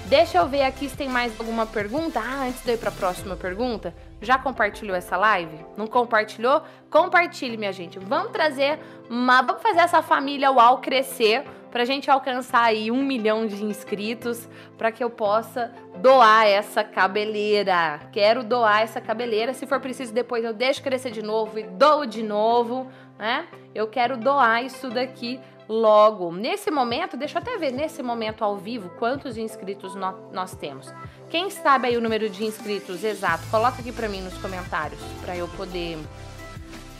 [0.06, 2.19] Deixa eu ver aqui se tem mais alguma pergunta.
[2.19, 5.58] Ah, antes de eu ir para a próxima pergunta, já compartilhou essa live?
[5.75, 6.62] Não compartilhou?
[6.91, 7.97] Compartilhe, minha gente.
[7.97, 9.41] Vamos trazer uma.
[9.41, 14.47] Vamos fazer essa família UAU crescer para a gente alcançar aí um milhão de inscritos
[14.78, 17.99] para que eu possa doar essa cabeleira.
[18.13, 19.54] Quero doar essa cabeleira.
[19.54, 23.47] Se for preciso, depois eu deixo crescer de novo e dou de novo, né?
[23.73, 26.32] Eu quero doar isso daqui logo.
[26.32, 29.95] Nesse momento, deixa eu até ver nesse momento ao vivo quantos inscritos
[30.32, 30.91] nós temos.
[31.30, 35.36] Quem sabe aí o número de inscritos exato, coloca aqui para mim nos comentários para
[35.36, 35.97] eu poder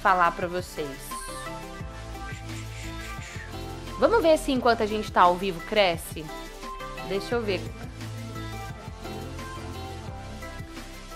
[0.02, 1.10] falar para vocês.
[4.00, 6.26] Vamos ver se enquanto a gente tá ao vivo cresce.
[7.08, 7.62] Deixa eu ver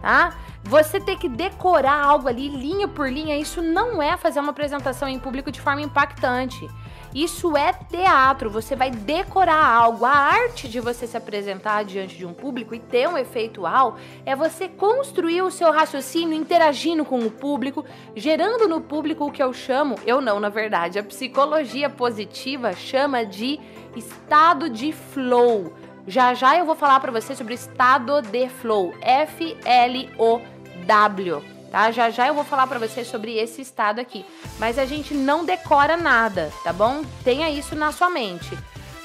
[0.03, 0.35] tá?
[0.65, 5.07] Você ter que decorar algo ali, linha por linha, isso não é fazer uma apresentação
[5.07, 6.69] em público de forma impactante.
[7.15, 10.05] Isso é teatro, você vai decorar algo.
[10.05, 13.97] A arte de você se apresentar diante de um público e ter um efeito uau
[14.25, 19.43] é você construir o seu raciocínio interagindo com o público, gerando no público o que
[19.43, 23.59] eu chamo, eu não, na verdade, a psicologia positiva chama de
[23.97, 25.73] estado de flow.
[26.07, 30.41] Já já eu vou falar para você sobre estado de flow, F L O
[30.87, 31.91] W tá?
[31.91, 34.25] Já já eu vou falar para você sobre esse estado aqui.
[34.59, 37.03] Mas a gente não decora nada, tá bom?
[37.23, 38.57] Tenha isso na sua mente.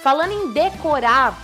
[0.02, 1.38] Falando em decorar,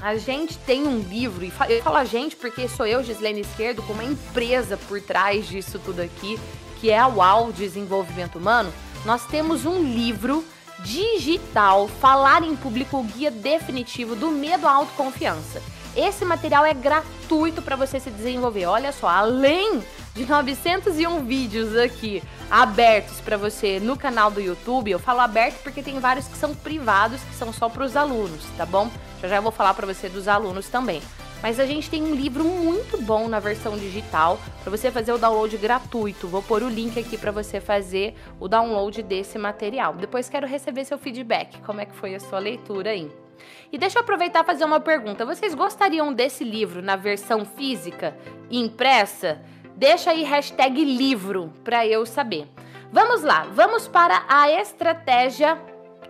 [0.00, 3.82] a gente tem um livro, e eu falo a gente porque sou eu, Gislene Esquerdo,
[3.82, 6.40] com uma empresa por trás disso tudo aqui,
[6.80, 8.72] que é a UAU Desenvolvimento Humano.
[9.04, 10.42] Nós temos um livro
[10.78, 15.62] digital, Falar em Público, o guia definitivo do medo à autoconfiança.
[15.94, 18.64] Esse material é gratuito para você se desenvolver.
[18.66, 19.82] Olha só, além
[20.14, 24.90] de 901 vídeos aqui abertos para você no canal do YouTube.
[24.90, 28.44] Eu falo aberto porque tem vários que são privados, que são só para os alunos,
[28.56, 28.90] tá bom?
[29.20, 31.00] Já já vou falar para você dos alunos também.
[31.42, 35.18] Mas a gente tem um livro muito bom na versão digital para você fazer o
[35.18, 36.28] download gratuito.
[36.28, 39.94] Vou pôr o link aqui para você fazer o download desse material.
[39.94, 43.10] Depois quero receber seu feedback, como é que foi a sua leitura aí.
[43.72, 45.24] E deixa eu aproveitar e fazer uma pergunta.
[45.24, 48.14] Vocês gostariam desse livro na versão física
[48.50, 49.40] e impressa?
[49.80, 52.46] Deixa aí hashtag livro para eu saber.
[52.92, 55.58] Vamos lá, vamos para a estratégia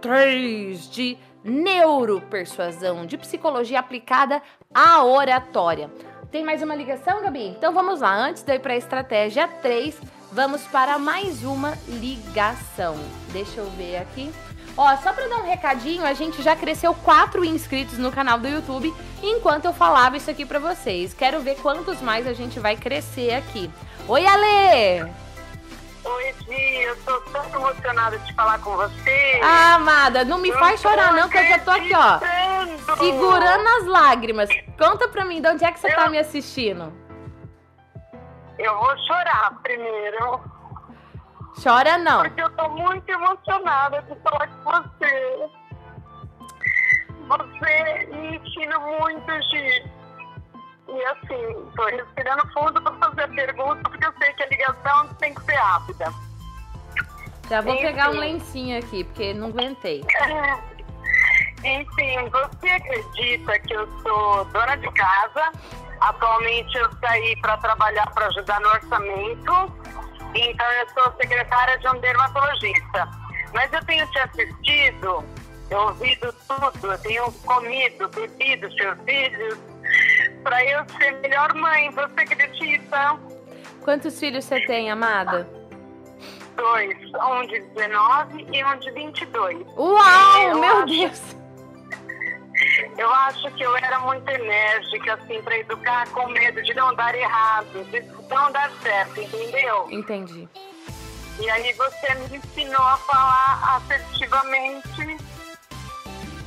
[0.01, 4.43] 3 de neuropersuasão, de psicologia aplicada
[4.75, 5.89] à oratória.
[6.33, 7.47] Tem mais uma ligação, Gabi?
[7.47, 10.01] Então vamos lá, antes de ir para a estratégia 3,
[10.33, 12.97] vamos para mais uma ligação.
[13.33, 14.33] Deixa eu ver aqui.
[14.77, 18.49] Ó, só para dar um recadinho, a gente já cresceu quatro inscritos no canal do
[18.49, 21.13] YouTube enquanto eu falava isso aqui para vocês.
[21.13, 23.71] Quero ver quantos mais a gente vai crescer aqui.
[24.09, 25.11] Oi, Ale!
[26.03, 29.41] Oi, Gi, eu tô tão emocionada de falar com você.
[29.43, 33.69] Ah, amada, não me eu faz chorar não, que eu já tô aqui, ó, segurando
[33.69, 34.49] as lágrimas.
[34.79, 36.05] Conta pra mim, de onde é que você tá eu...
[36.05, 36.91] tá me assistindo?
[38.59, 40.41] Eu vou chorar primeiro.
[41.63, 42.23] Chora não.
[42.23, 45.49] Porque eu tô muito emocionada de falar com você.
[47.29, 49.91] Você me ensina muito, Gi.
[50.89, 55.09] E assim, tô respirando fundo para fazer a pergunta, porque eu sei que a ligação
[55.15, 56.13] tem que ser rápida.
[57.49, 57.83] Já vou Enfim.
[57.87, 60.05] pegar um lencinho aqui, porque não aguentei.
[61.63, 65.53] Enfim, você acredita que eu sou dona de casa?
[66.01, 69.53] Atualmente eu saí para trabalhar para ajudar no orçamento
[70.35, 73.09] então, eu sou secretária de um dermatologista.
[73.53, 75.25] Mas eu tenho te assistido,
[75.71, 79.59] ouvido tudo, eu tenho comido, bebido seus vídeos,
[80.43, 81.90] para eu ser melhor mãe.
[81.90, 83.19] Você acredita?
[83.83, 85.49] Quantos filhos você tem, amada?
[86.57, 86.97] Dois.
[87.14, 89.66] Um de 19 e um de 22.
[89.77, 90.87] Uau, eu meu acho...
[90.87, 91.39] Deus!
[92.97, 97.14] Eu acho que eu era muito enérgica, assim, para educar com medo de não dar
[97.14, 99.87] errado, de não dar certo, entendeu?
[99.90, 100.49] Entendi.
[101.38, 105.19] E aí você me ensinou a falar assertivamente.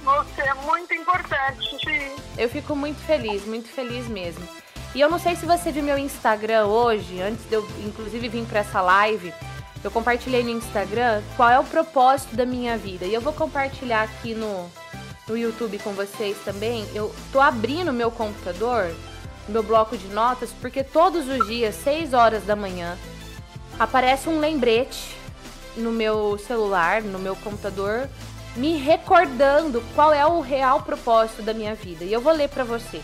[0.04, 2.14] Você é muito importante.
[2.38, 4.48] Eu fico muito feliz, muito feliz mesmo.
[4.94, 8.46] E eu não sei se você viu meu Instagram hoje, antes de eu inclusive vir
[8.46, 9.34] para essa live,
[9.84, 13.06] eu compartilhei no Instagram qual é o propósito da minha vida.
[13.06, 14.72] E eu vou compartilhar aqui no
[15.28, 18.94] no YouTube com vocês também, eu tô abrindo meu computador,
[19.48, 22.98] meu bloco de notas, porque todos os dias, 6 horas da manhã,
[23.80, 25.16] aparece um lembrete
[25.76, 28.10] no meu celular, no meu computador,
[28.56, 32.04] me recordando qual é o real propósito da minha vida.
[32.04, 33.02] E eu vou ler para você.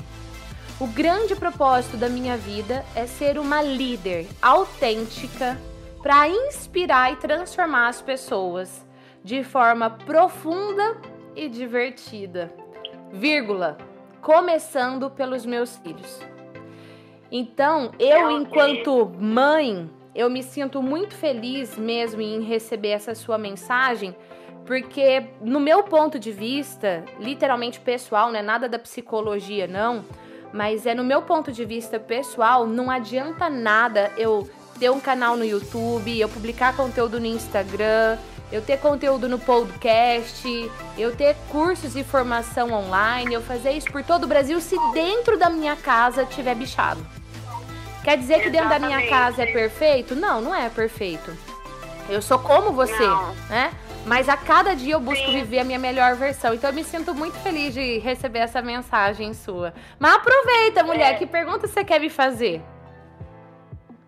[0.80, 5.60] O grande propósito da minha vida é ser uma líder autêntica
[6.02, 8.86] para inspirar e transformar as pessoas
[9.24, 10.96] de forma profunda
[11.40, 12.54] e divertida.
[13.12, 13.78] Vírgula.
[14.22, 16.20] Começando pelos meus filhos.
[17.32, 24.14] Então, eu, enquanto mãe, eu me sinto muito feliz mesmo em receber essa sua mensagem,
[24.66, 30.04] porque no meu ponto de vista, literalmente pessoal, não é nada da psicologia, não,
[30.52, 35.38] mas é no meu ponto de vista pessoal, não adianta nada eu ter um canal
[35.38, 38.18] no YouTube, eu publicar conteúdo no Instagram,
[38.52, 44.04] eu ter conteúdo no podcast, eu ter cursos e formação online, eu fazer isso por
[44.04, 47.06] todo o Brasil se dentro da minha casa tiver bichado.
[48.04, 50.16] Quer dizer que dentro da minha casa é perfeito?
[50.16, 51.32] Não, não é perfeito.
[52.10, 53.36] Eu sou como você, não.
[53.50, 53.72] né?
[54.06, 55.34] Mas a cada dia eu busco Sim.
[55.34, 56.54] viver a minha melhor versão.
[56.54, 59.74] Então eu me sinto muito feliz de receber essa mensagem sua.
[60.00, 61.18] Mas aproveita, mulher, é.
[61.18, 62.64] que pergunta você quer me fazer?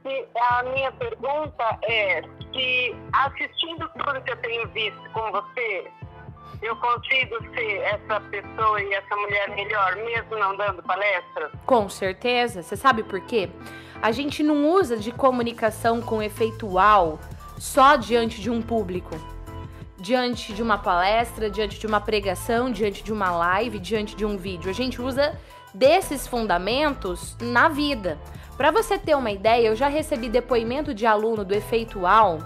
[0.03, 5.91] A minha pergunta é que assistindo tudo que eu tenho visto com você,
[6.61, 11.51] eu consigo ser essa pessoa e essa mulher melhor, mesmo não dando palestra?
[11.65, 12.61] Com certeza.
[12.61, 13.49] Você sabe por quê?
[14.01, 17.19] A gente não usa de comunicação com efeitual
[17.57, 19.15] só diante de um público.
[19.97, 24.35] Diante de uma palestra, diante de uma pregação, diante de uma live, diante de um
[24.35, 24.69] vídeo.
[24.69, 25.39] A gente usa
[25.73, 28.19] desses fundamentos na vida.
[28.62, 32.38] Para você ter uma ideia, eu já recebi depoimento de aluno do Efeitual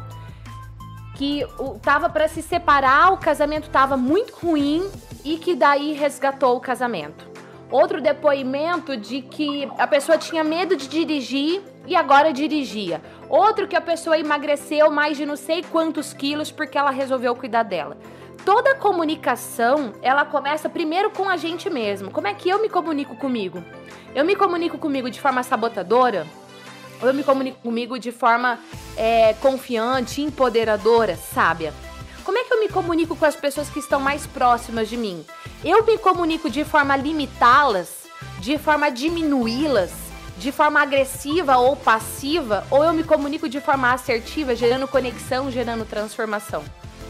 [1.14, 1.46] que
[1.82, 4.90] tava para se separar, o casamento tava muito ruim
[5.26, 7.28] e que daí resgatou o casamento.
[7.70, 13.02] Outro depoimento de que a pessoa tinha medo de dirigir e agora dirigia.
[13.28, 17.64] Outro que a pessoa emagreceu mais de não sei quantos quilos porque ela resolveu cuidar
[17.64, 17.98] dela.
[18.44, 22.12] Toda comunicação, ela começa primeiro com a gente mesmo.
[22.12, 23.64] Como é que eu me comunico comigo?
[24.14, 26.28] Eu me comunico comigo de forma sabotadora?
[27.02, 28.60] Ou eu me comunico comigo de forma
[28.96, 31.74] é, confiante, empoderadora, sábia?
[32.24, 35.26] Como é que eu me comunico com as pessoas que estão mais próximas de mim?
[35.64, 38.08] Eu me comunico de forma limitá-las,
[38.40, 39.92] de forma diminuí-las,
[40.38, 45.86] de forma agressiva ou passiva, ou eu me comunico de forma assertiva, gerando conexão, gerando
[45.86, 46.64] transformação?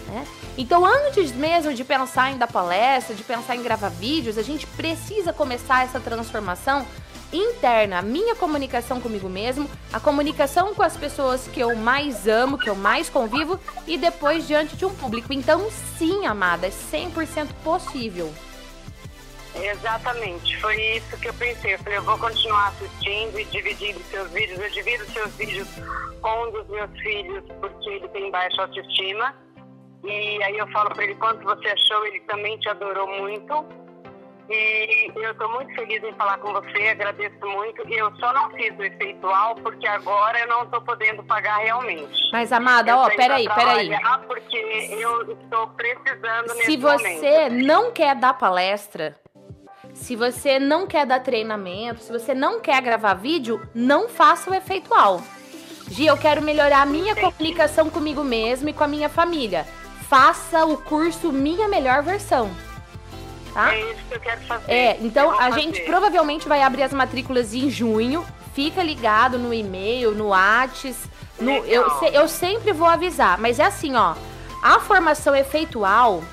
[0.07, 0.27] Né?
[0.57, 4.67] Então, antes mesmo de pensar em dar palestra, de pensar em gravar vídeos, a gente
[4.67, 6.85] precisa começar essa transformação
[7.33, 12.57] interna, a minha comunicação comigo mesmo, a comunicação com as pessoas que eu mais amo,
[12.57, 15.33] que eu mais convivo e depois diante de um público.
[15.33, 18.33] Então, sim, amada, é 100% possível.
[19.55, 21.75] Exatamente, foi isso que eu pensei.
[21.75, 24.59] Eu falei, eu vou continuar assistindo e dividindo seus vídeos.
[24.59, 25.67] Eu divido seus vídeos
[26.21, 29.33] com um dos meus filhos, porque ele tem baixa autoestima.
[30.05, 33.65] E aí eu falo para ele quanto você achou, ele também te adorou muito.
[34.47, 37.81] E eu estou muito feliz em falar com você, agradeço muito.
[37.89, 42.29] E eu só não fiz o efeitual porque agora eu não estou podendo pagar realmente.
[42.31, 43.89] Mas, amada, eu ó, peraí, peraí.
[44.27, 44.57] Porque
[44.91, 47.65] eu estou precisando Se você momento.
[47.65, 49.15] não quer dar palestra,
[49.95, 54.53] se você não quer dar treinamento, se você não quer gravar vídeo, não faça o
[54.53, 55.21] efeitual.
[55.89, 57.31] Gi, eu quero melhorar a minha Entendi.
[57.31, 59.65] comunicação comigo mesmo e com a minha família
[60.09, 62.49] faça o curso Minha Melhor Versão.
[63.53, 63.73] Tá?
[63.73, 64.71] É isso que eu quero fazer.
[64.71, 65.61] É, então a fazer.
[65.61, 68.25] gente provavelmente vai abrir as matrículas em junho.
[68.53, 71.09] Fica ligado no e-mail, no Whats.
[71.39, 74.15] No, eu, eu sempre vou avisar, mas é assim, ó.
[74.61, 76.23] A formação efeitual,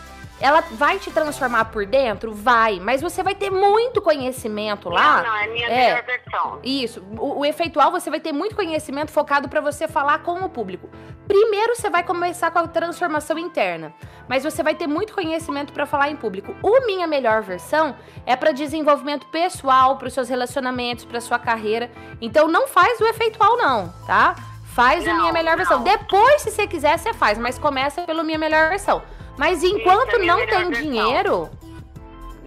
[0.42, 2.34] ela vai te transformar por dentro?
[2.34, 5.22] Vai, mas você vai ter muito conhecimento lá.
[5.22, 6.58] Não, não, é minha é, melhor versão.
[6.64, 7.00] Isso.
[7.16, 10.90] O, o efeitual você vai ter muito conhecimento focado para você falar com o público.
[11.28, 13.94] Primeiro você vai começar com a transformação interna,
[14.28, 16.56] mas você vai ter muito conhecimento para falar em público.
[16.60, 17.94] O minha melhor versão
[18.26, 21.88] é para desenvolvimento pessoal, para os seus relacionamentos, para sua carreira.
[22.20, 24.34] Então não faz o efeitual não, tá?
[24.74, 25.58] Faz não, a minha melhor não.
[25.58, 25.82] versão.
[25.84, 29.02] Depois, se você quiser, você faz, mas começa pelo minha melhor versão.
[29.36, 31.50] Mas enquanto é não tem dinheiro,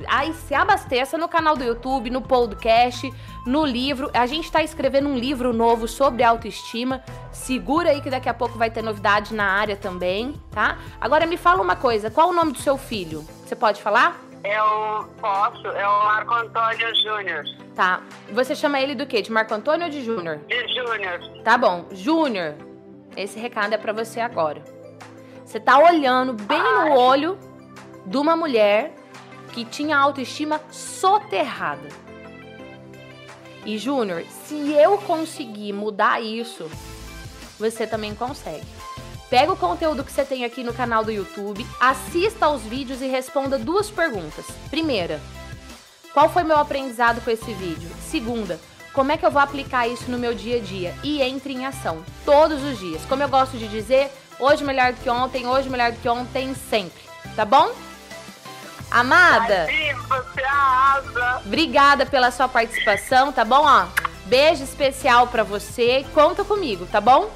[0.08, 3.12] aí se abasteça no canal do YouTube, no podcast,
[3.46, 4.10] no livro.
[4.14, 7.04] A gente está escrevendo um livro novo sobre autoestima.
[7.32, 10.78] Segura aí que daqui a pouco vai ter novidade na área também, tá?
[11.00, 13.26] Agora me fala uma coisa, qual o nome do seu filho?
[13.46, 14.20] Você pode falar?
[14.44, 17.44] É o posso, é o Marco Antônio Júnior.
[17.74, 18.02] Tá.
[18.32, 19.22] Você chama ele do quê?
[19.22, 20.40] De Marco Antônio ou de Júnior?
[20.48, 21.20] De Júnior.
[21.44, 21.86] Tá bom.
[21.92, 22.54] Júnior,
[23.18, 24.75] esse recado é para você agora.
[25.46, 27.38] Você tá olhando bem no olho
[28.06, 28.94] de uma mulher
[29.54, 31.88] que tinha autoestima soterrada.
[33.64, 36.70] E Júnior, se eu conseguir mudar isso,
[37.60, 38.66] você também consegue.
[39.30, 43.08] Pega o conteúdo que você tem aqui no canal do YouTube, assista aos vídeos e
[43.08, 44.46] responda duas perguntas.
[44.70, 45.22] Primeira,
[46.14, 47.90] qual foi meu aprendizado com esse vídeo?
[48.02, 48.60] Segunda,
[48.94, 50.96] como é que eu vou aplicar isso no meu dia a dia?
[51.04, 53.04] E entre em ação, todos os dias.
[53.06, 56.54] Como eu gosto de dizer, Hoje melhor do que ontem, hoje melhor do que ontem,
[56.70, 57.04] sempre.
[57.36, 57.72] Tá bom?
[58.92, 59.68] Amada.
[60.08, 61.42] você arrasa.
[61.46, 63.64] Obrigada pela sua participação, tá bom?
[63.66, 63.86] Ó,
[64.26, 66.06] beijo especial para você.
[66.14, 67.30] Conta comigo, tá bom?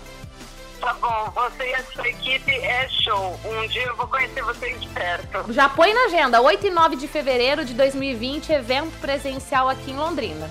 [0.80, 3.38] Tá bom, você e a sua equipe é show.
[3.44, 5.52] Um dia eu vou conhecer vocês de perto.
[5.52, 9.98] Já põe na agenda, 8 e 9 de fevereiro de 2020, evento presencial aqui em
[9.98, 10.50] Londrina.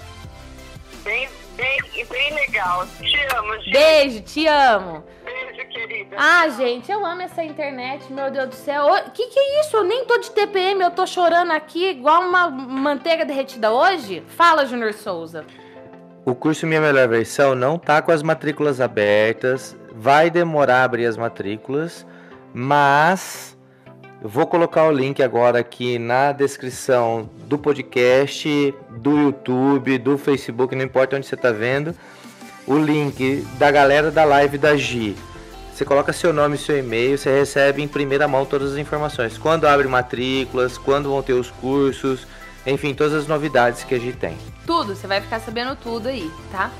[1.02, 1.26] Bem,
[1.56, 1.80] bem,
[2.10, 2.86] bem legal.
[2.98, 3.72] Te amo, gente.
[3.72, 5.02] Beijo, te amo.
[5.24, 6.16] Beijo, querida.
[6.18, 8.86] Ah, gente, eu amo essa internet, meu Deus do céu.
[8.86, 9.76] O que que é isso?
[9.76, 14.22] Eu nem tô de TPM, eu tô chorando aqui igual uma manteiga derretida hoje?
[14.28, 15.44] Fala, Junior Souza.
[16.24, 19.76] O curso Minha Melhor Versão não tá com as matrículas abertas.
[19.94, 22.06] Vai demorar a abrir as matrículas,
[22.52, 23.58] mas
[24.20, 30.74] eu vou colocar o link agora aqui na descrição do podcast, do YouTube, do Facebook,
[30.74, 31.94] não importa onde você está vendo,
[32.66, 35.16] o link da galera da live da Gi.
[35.78, 39.38] Você coloca seu nome e seu e-mail, você recebe em primeira mão todas as informações.
[39.38, 42.26] Quando abre matrículas, quando vão ter os cursos,
[42.66, 44.36] enfim, todas as novidades que a Gi tem.
[44.66, 46.72] Tudo, você vai ficar sabendo tudo aí, tá?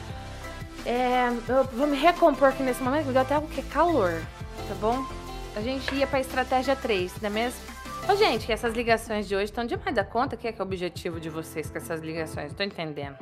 [0.84, 4.20] É, eu vou me recompor aqui nesse momento, me deu até um que calor,
[4.66, 5.06] tá bom?
[5.54, 7.60] a gente ia para a estratégia 3, não é mesmo?
[8.08, 10.34] Ô, gente, que essas ligações de hoje estão demais da conta.
[10.34, 12.50] O que é, que é o objetivo de vocês com essas ligações?
[12.50, 13.16] Estou entendendo.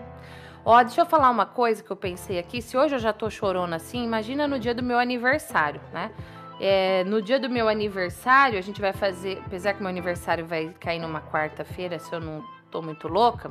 [0.69, 2.61] Ó, deixa eu falar uma coisa que eu pensei aqui.
[2.61, 6.11] Se hoje eu já tô chorona assim, imagina no dia do meu aniversário, né?
[6.61, 9.41] É, no dia do meu aniversário, a gente vai fazer.
[9.47, 13.49] Apesar que meu aniversário vai cair numa quarta-feira, se eu não tô muito louca,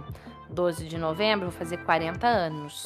[0.49, 2.85] 12 de novembro, vou fazer 40 anos.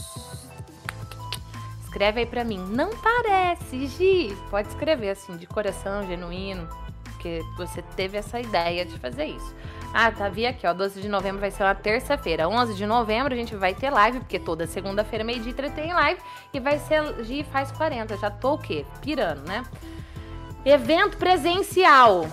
[1.82, 2.60] Escreve aí pra mim.
[2.70, 4.38] Não parece, Gi.
[4.52, 6.70] Pode escrever assim, de coração, genuíno,
[7.04, 9.56] porque você teve essa ideia de fazer isso.
[9.94, 10.74] Ah, tá, vi aqui, ó.
[10.74, 12.48] 12 de novembro vai ser uma terça-feira.
[12.48, 16.22] 11 de novembro a gente vai ter live, porque toda segunda-feira, meio-dia, tem live.
[16.54, 18.18] E vai ser Gi faz 40.
[18.18, 18.86] Já tô o quê?
[19.02, 19.64] Pirando, né?
[20.64, 22.28] Evento presencial.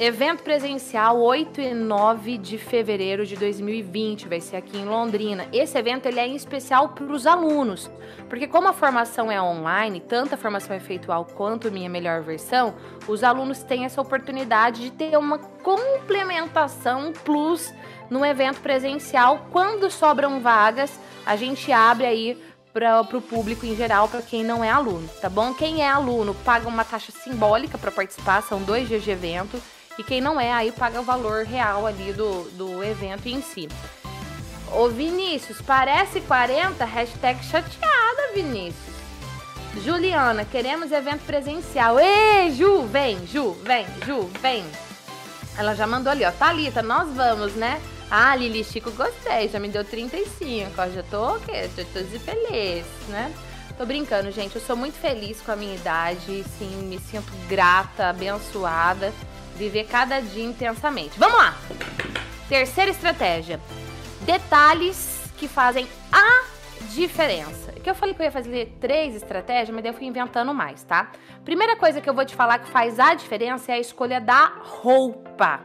[0.00, 5.48] Evento presencial 8 e 9 de fevereiro de 2020, vai ser aqui em Londrina.
[5.52, 7.90] Esse evento ele é em especial para os alunos,
[8.28, 12.76] porque como a formação é online, tanto a formação efeitual quanto minha melhor versão,
[13.08, 17.74] os alunos têm essa oportunidade de ter uma complementação plus
[18.08, 19.48] no evento presencial.
[19.50, 20.96] Quando sobram vagas,
[21.26, 22.40] a gente abre aí
[22.72, 25.52] para o público em geral, para quem não é aluno, tá bom?
[25.52, 29.60] Quem é aluno paga uma taxa simbólica para participar, são dois dias de evento.
[29.98, 33.68] E quem não é, aí paga o valor real ali do, do evento em si.
[34.72, 36.84] Ô Vinícius, parece 40?
[36.84, 38.96] Hashtag chateada, Vinícius.
[39.84, 41.98] Juliana, queremos evento presencial.
[41.98, 44.64] Ei, Ju, vem, Ju, vem, Ju, vem.
[45.56, 46.30] Ela já mandou ali, ó.
[46.30, 47.80] Thalita, nós vamos, né?
[48.10, 49.48] Ah, Lili Chico, gostei.
[49.48, 50.88] Já me deu 35, ó.
[50.88, 51.68] Já tô o quê?
[51.76, 53.32] Já tô feliz, né?
[53.78, 54.56] Tô brincando, gente.
[54.56, 56.44] Eu sou muito feliz com a minha idade.
[56.58, 59.14] Sim, me sinto grata, abençoada.
[59.56, 61.16] Viver cada dia intensamente.
[61.16, 61.56] Vamos lá!
[62.48, 63.60] Terceira estratégia.
[64.22, 65.86] Detalhes que fazem
[66.94, 67.72] diferença.
[67.72, 70.82] Que eu falei que eu ia fazer três estratégias, mas daí eu fui inventando mais,
[70.82, 71.10] tá?
[71.44, 74.52] Primeira coisa que eu vou te falar que faz a diferença é a escolha da
[74.60, 75.60] roupa.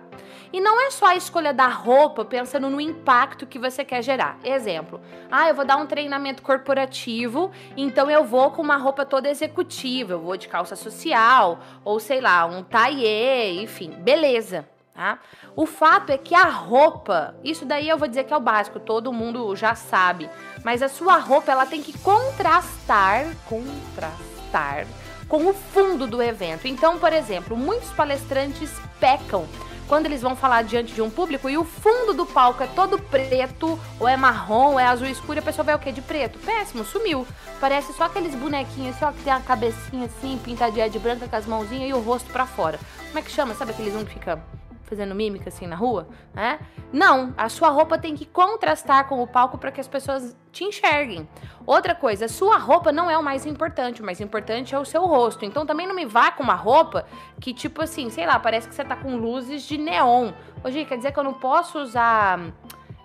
[0.51, 4.37] E não é só a escolha da roupa pensando no impacto que você quer gerar.
[4.43, 5.01] Exemplo,
[5.31, 10.13] ah, eu vou dar um treinamento corporativo, então eu vou com uma roupa toda executiva,
[10.13, 14.72] eu vou de calça social, ou sei lá, um taillé, enfim, beleza.
[14.93, 15.17] Tá?
[15.55, 18.79] O fato é que a roupa, isso daí eu vou dizer que é o básico,
[18.79, 20.29] todo mundo já sabe,
[20.63, 24.85] mas a sua roupa ela tem que contrastar, contrastar
[25.27, 26.67] com o fundo do evento.
[26.67, 29.47] Então, por exemplo, muitos palestrantes pecam
[29.87, 32.99] quando eles vão falar diante de um público e o fundo do palco é todo
[32.99, 35.91] preto, ou é marrom, ou é azul escuro, e a pessoa vai o quê?
[35.91, 36.39] De preto.
[36.39, 37.27] Péssimo, sumiu.
[37.59, 41.45] Parece só aqueles bonequinhos só que tem a cabecinha assim, pintadinha de branca com as
[41.45, 42.79] mãozinhas e o rosto para fora.
[43.07, 43.53] Como é que chama?
[43.55, 44.41] Sabe aqueles um que fica
[44.83, 46.59] fazendo mímica assim na rua, né?
[46.91, 50.63] Não, a sua roupa tem que contrastar com o palco para que as pessoas te
[50.63, 51.27] enxerguem.
[51.65, 55.05] Outra coisa, sua roupa não é o mais importante, o mais importante é o seu
[55.05, 55.45] rosto.
[55.45, 57.05] Então também não me vá com uma roupa
[57.39, 60.31] que tipo assim, sei lá, parece que você tá com luzes de neon.
[60.63, 62.39] Hoje quer dizer que eu não posso usar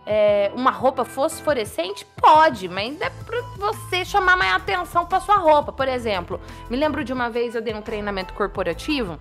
[0.04, 2.06] é, uma roupa fosforescente?
[2.16, 5.70] Pode, mas é pra você chamar mais atenção pra sua roupa.
[5.70, 9.18] Por exemplo, me lembro de uma vez eu dei um treinamento corporativo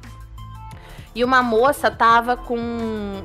[1.18, 2.56] e uma moça tava com.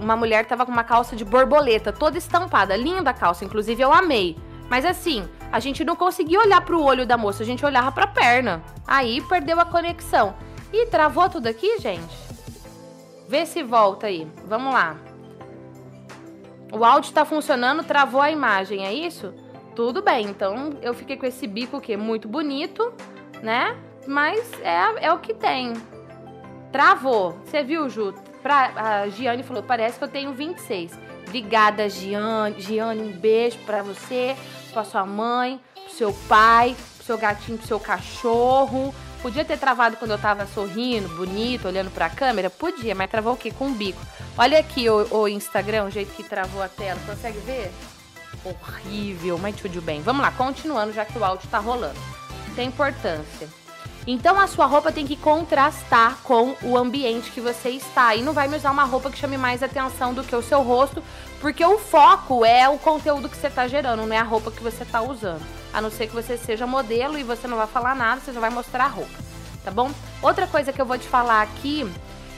[0.01, 2.74] Uma mulher tava com uma calça de borboleta, toda estampada.
[2.74, 4.34] Linda a calça, inclusive eu amei.
[4.70, 8.07] Mas assim, a gente não conseguia olhar pro olho da moça, a gente olhava pra
[8.07, 8.62] perna.
[8.86, 10.34] Aí perdeu a conexão.
[10.72, 12.16] E travou tudo aqui, gente?
[13.28, 14.26] Vê se volta aí.
[14.47, 14.97] Vamos lá.
[16.72, 19.34] O áudio tá funcionando, travou a imagem, é isso?
[19.76, 22.90] Tudo bem, então eu fiquei com esse bico que é muito bonito,
[23.43, 23.76] né?
[24.07, 25.74] Mas é, é o que tem.
[26.73, 27.39] Travou.
[27.45, 28.14] Você viu, Ju?
[28.43, 28.73] Pra,
[29.05, 30.93] a Giane falou, parece que eu tenho 26.
[31.29, 32.61] Obrigada, Giane.
[32.61, 34.35] Giane, um beijo pra você,
[34.73, 38.93] pra sua mãe, pro seu pai, pro seu gatinho, pro seu cachorro.
[39.20, 42.51] Podia ter travado quando eu tava sorrindo, bonito, olhando pra câmera?
[42.51, 43.53] Podia, mas travou o quê?
[43.53, 44.01] Com o bico.
[44.37, 46.99] Olha aqui o, o Instagram, o jeito que travou a tela.
[47.07, 47.70] Consegue ver?
[48.45, 50.01] Horrível, mas tudo bem.
[50.03, 52.01] Vamos lá, continuando, já que o áudio tá rolando.
[52.57, 53.61] Tem importância.
[54.07, 58.14] Então a sua roupa tem que contrastar com o ambiente que você está.
[58.16, 60.62] E não vai me usar uma roupa que chame mais atenção do que o seu
[60.62, 61.03] rosto,
[61.40, 64.62] porque o foco é o conteúdo que você está gerando, não é a roupa que
[64.62, 65.42] você está usando.
[65.72, 68.40] A não ser que você seja modelo e você não vai falar nada, você só
[68.40, 69.18] vai mostrar a roupa,
[69.64, 69.90] tá bom?
[70.20, 71.88] Outra coisa que eu vou te falar aqui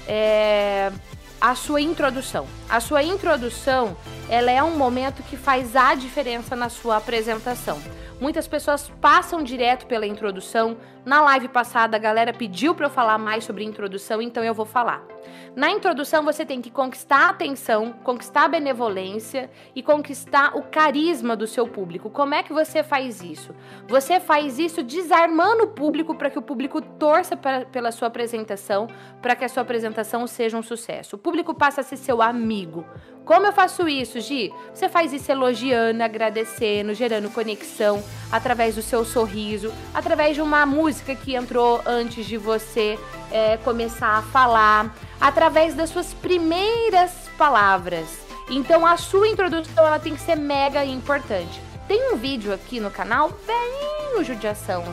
[0.06, 0.92] é
[1.40, 2.46] a sua introdução.
[2.70, 3.96] A sua introdução,
[4.28, 7.78] ela é um momento que faz a diferença na sua apresentação.
[8.20, 10.76] Muitas pessoas passam direto pela introdução.
[11.04, 14.66] Na live passada, a galera pediu para eu falar mais sobre introdução, então eu vou
[14.66, 15.13] falar.
[15.56, 21.36] Na introdução, você tem que conquistar a atenção, conquistar a benevolência e conquistar o carisma
[21.36, 22.10] do seu público.
[22.10, 23.54] Como é que você faz isso?
[23.86, 28.88] Você faz isso desarmando o público para que o público torça pra, pela sua apresentação,
[29.22, 31.16] para que a sua apresentação seja um sucesso.
[31.16, 32.84] O público passa a ser seu amigo.
[33.24, 34.52] Como eu faço isso, Gi?
[34.74, 41.14] Você faz isso elogiando, agradecendo, gerando conexão através do seu sorriso, através de uma música
[41.14, 42.98] que entrou antes de você
[43.34, 48.06] é, começar a falar, através das suas primeiras palavras.
[48.48, 51.60] Então a sua introdução ela tem que ser mega importante.
[51.88, 54.84] Tem um vídeo aqui no canal bem o Judiação,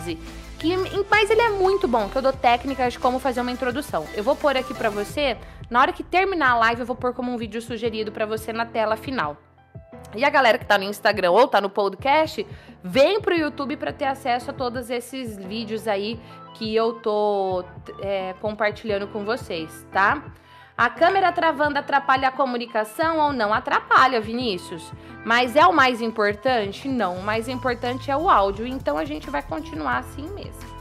[0.58, 0.76] Que,
[1.10, 4.08] mas ele é muito bom, que eu dou técnicas de como fazer uma introdução.
[4.16, 5.38] Eu vou pôr aqui pra você,
[5.70, 8.52] na hora que terminar a live, eu vou pôr como um vídeo sugerido pra você
[8.52, 9.38] na tela final.
[10.16, 12.45] E a galera que tá no Instagram ou tá no podcast,
[12.84, 16.20] vem pro YouTube para ter acesso a todos esses vídeos aí
[16.53, 17.64] que eu tô
[18.01, 20.22] é, compartilhando com vocês, tá?
[20.78, 23.53] A câmera travando atrapalha a comunicação ou não?
[23.53, 24.91] Atrapalha, Vinícius.
[25.24, 26.88] Mas é o mais importante?
[26.88, 28.66] Não, o mais importante é o áudio.
[28.66, 30.72] Então a gente vai continuar assim mesmo.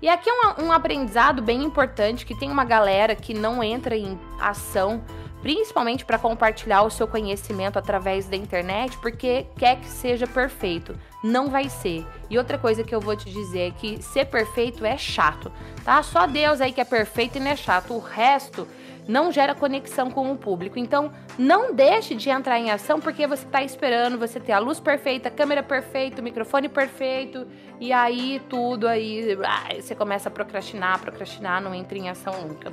[0.00, 4.18] E aqui um, um aprendizado bem importante que tem uma galera que não entra em
[4.40, 5.02] ação
[5.42, 10.96] principalmente para compartilhar o seu conhecimento através da internet, porque quer que seja perfeito.
[11.22, 12.06] Não vai ser.
[12.30, 15.52] E outra coisa que eu vou te dizer é que ser perfeito é chato,
[15.84, 16.02] tá?
[16.02, 17.92] Só Deus aí que é perfeito e não é chato.
[17.92, 18.66] O resto
[19.08, 20.78] não gera conexão com o público.
[20.78, 24.78] Então, não deixe de entrar em ação porque você está esperando você ter a luz
[24.78, 27.46] perfeita, a câmera perfeita, o microfone perfeito
[27.80, 29.36] e aí tudo aí
[29.80, 32.72] você começa a procrastinar, procrastinar, não entra em ação nunca.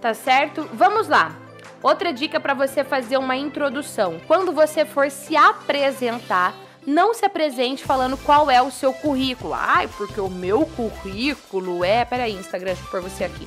[0.00, 0.68] Tá certo?
[0.72, 1.47] Vamos lá.
[1.82, 4.20] Outra dica para você fazer uma introdução.
[4.26, 6.54] Quando você for se apresentar,
[6.84, 9.54] não se apresente falando qual é o seu currículo.
[9.54, 12.04] Ai, porque o meu currículo é.
[12.04, 13.46] Peraí, Instagram, deixa eu pôr você aqui.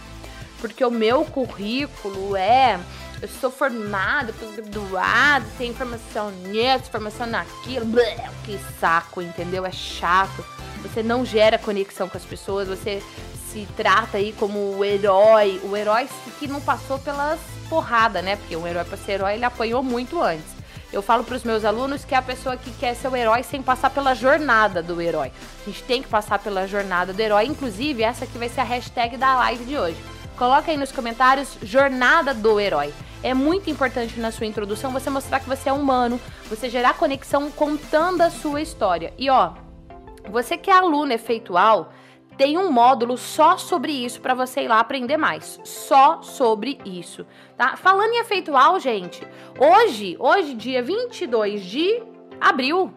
[0.59, 2.79] Porque o meu currículo é.
[3.21, 7.85] Eu sou formado, pós-graduado, tenho formação nisso, formação naquilo.
[7.85, 9.63] Blé, que saco, entendeu?
[9.63, 10.43] É chato.
[10.81, 13.03] Você não gera conexão com as pessoas, você
[13.51, 16.07] se trata aí como o herói, o herói
[16.39, 17.39] que não passou pelas
[17.71, 18.35] porradas, né?
[18.35, 20.59] Porque um herói para ser herói, ele apanhou muito antes.
[20.91, 23.43] Eu falo para os meus alunos que é a pessoa que quer ser o herói
[23.43, 25.31] sem passar pela jornada do herói.
[25.61, 27.45] A gente tem que passar pela jornada do herói.
[27.45, 29.95] Inclusive, essa aqui vai ser a hashtag da live de hoje.
[30.37, 32.93] Coloca aí nos comentários jornada do herói.
[33.23, 36.19] É muito importante na sua introdução você mostrar que você é humano,
[36.49, 39.13] você gerar conexão contando a sua história.
[39.17, 39.53] E ó,
[40.29, 41.93] você que é aluno efeitual,
[42.41, 45.59] tem um módulo só sobre isso para você ir lá aprender mais.
[45.63, 47.23] Só sobre isso,
[47.55, 47.77] tá?
[47.77, 49.21] Falando em efeitual, gente,
[49.59, 52.01] hoje, hoje dia 22 de
[52.39, 52.91] abril,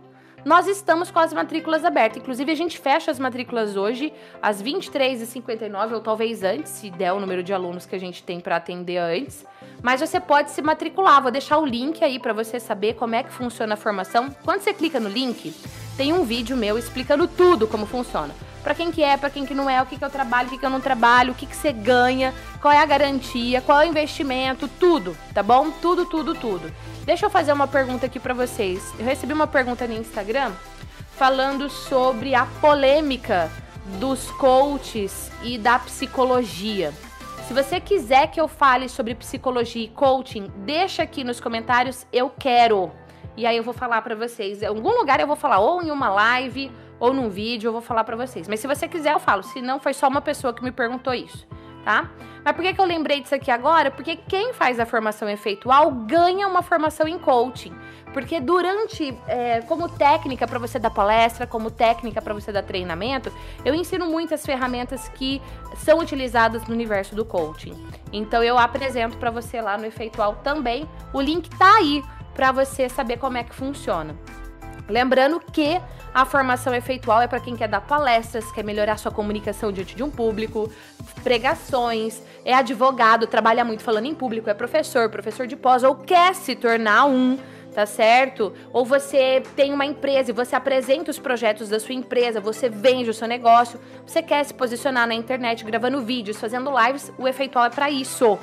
[0.47, 2.23] nós estamos com as matrículas abertas.
[2.23, 7.21] Inclusive, a gente fecha as matrículas hoje às 23h59, ou talvez antes, se der o
[7.21, 9.45] número de alunos que a gente tem para atender antes.
[9.83, 11.21] Mas você pode se matricular.
[11.21, 14.35] Vou deixar o link aí para você saber como é que funciona a formação.
[14.43, 15.53] Quando você clica no link,
[15.99, 18.35] tem um vídeo meu explicando tudo como funciona
[18.65, 20.51] para quem que é, para quem que não é, o que que eu trabalho, o
[20.51, 23.83] que que eu não trabalho, o que que você ganha, qual é a garantia, qual
[23.83, 25.71] é o investimento, tudo, tá bom?
[25.71, 26.73] Tudo, tudo, tudo.
[27.05, 28.83] Deixa eu fazer uma pergunta aqui para vocês.
[28.99, 30.51] Eu recebi uma pergunta no Instagram
[31.15, 33.51] falando sobre a polêmica
[34.01, 36.91] dos coaches e da psicologia.
[37.47, 42.31] Se você quiser que eu fale sobre psicologia e coaching, deixa aqui nos comentários, eu
[42.31, 42.91] quero.
[43.37, 44.63] E aí eu vou falar para vocês.
[44.63, 46.71] Em algum lugar eu vou falar ou em uma live
[47.05, 48.49] ou num vídeo eu vou falar para vocês.
[48.49, 49.43] Mas se você quiser, eu falo.
[49.43, 51.47] Se não, foi só uma pessoa que me perguntou isso,
[51.85, 52.11] tá?
[52.43, 53.91] Mas por que, que eu lembrei disso aqui agora?
[53.91, 57.75] Porque quem faz a formação efeitual ganha uma formação em coaching.
[58.15, 63.31] Porque durante, é, como técnica para você dar palestra, como técnica para você dar treinamento,
[63.65, 65.43] eu ensino muitas ferramentas que
[65.77, 67.75] são utilizadas no universo do coaching.
[68.13, 70.89] Então eu apresento para você lá no Efeitual também.
[71.13, 72.03] O link tá aí
[72.35, 74.17] para você saber como é que funciona.
[74.89, 75.81] Lembrando que
[76.13, 80.03] a formação efeitual é para quem quer dar palestras, quer melhorar sua comunicação diante de
[80.03, 80.71] um público,
[81.23, 86.35] pregações, é advogado, trabalha muito falando em público, é professor, professor de pós ou quer
[86.35, 87.39] se tornar um
[87.75, 88.53] tá certo?
[88.73, 93.11] Ou você tem uma empresa e você apresenta os projetos da sua empresa, você vende
[93.11, 97.65] o seu negócio, você quer se posicionar na internet gravando vídeos, fazendo lives, o efeitual
[97.65, 98.39] é para isso.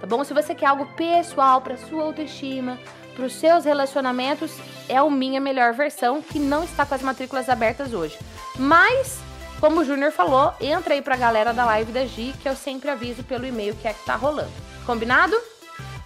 [0.00, 0.24] Tá bom?
[0.24, 2.78] Se você quer algo pessoal para sua autoestima,
[3.14, 4.52] para os seus relacionamentos
[4.88, 8.18] é o minha melhor versão que não está com as matrículas abertas hoje.
[8.56, 9.18] Mas,
[9.60, 12.56] como o Júnior falou, entra aí para a galera da live da Gi que eu
[12.56, 14.52] sempre aviso pelo e-mail que é que tá rolando.
[14.84, 15.36] Combinado?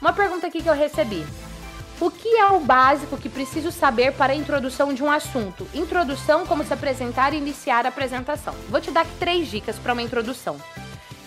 [0.01, 1.27] Uma pergunta aqui que eu recebi.
[2.01, 5.67] O que é o básico que preciso saber para a introdução de um assunto?
[5.75, 8.55] Introdução, como se apresentar e iniciar a apresentação.
[8.69, 10.57] Vou te dar aqui três dicas para uma introdução.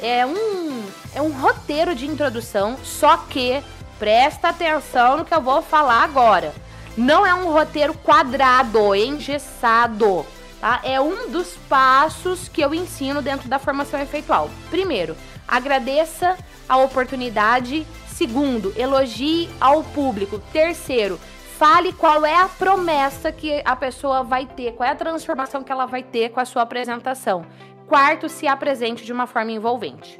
[0.01, 3.61] É um, é um roteiro de introdução, só que
[4.01, 6.55] Presta atenção no que eu vou falar agora.
[6.97, 10.25] Não é um roteiro quadrado, engessado,
[10.59, 10.79] tá?
[10.83, 14.49] É um dos passos que eu ensino dentro da formação efeitual.
[14.71, 15.15] Primeiro,
[15.47, 16.35] agradeça
[16.67, 17.85] a oportunidade.
[18.07, 20.39] Segundo, elogie ao público.
[20.51, 21.19] Terceiro,
[21.59, 25.71] fale qual é a promessa que a pessoa vai ter, qual é a transformação que
[25.71, 27.45] ela vai ter com a sua apresentação.
[27.87, 30.19] Quarto, se apresente de uma forma envolvente.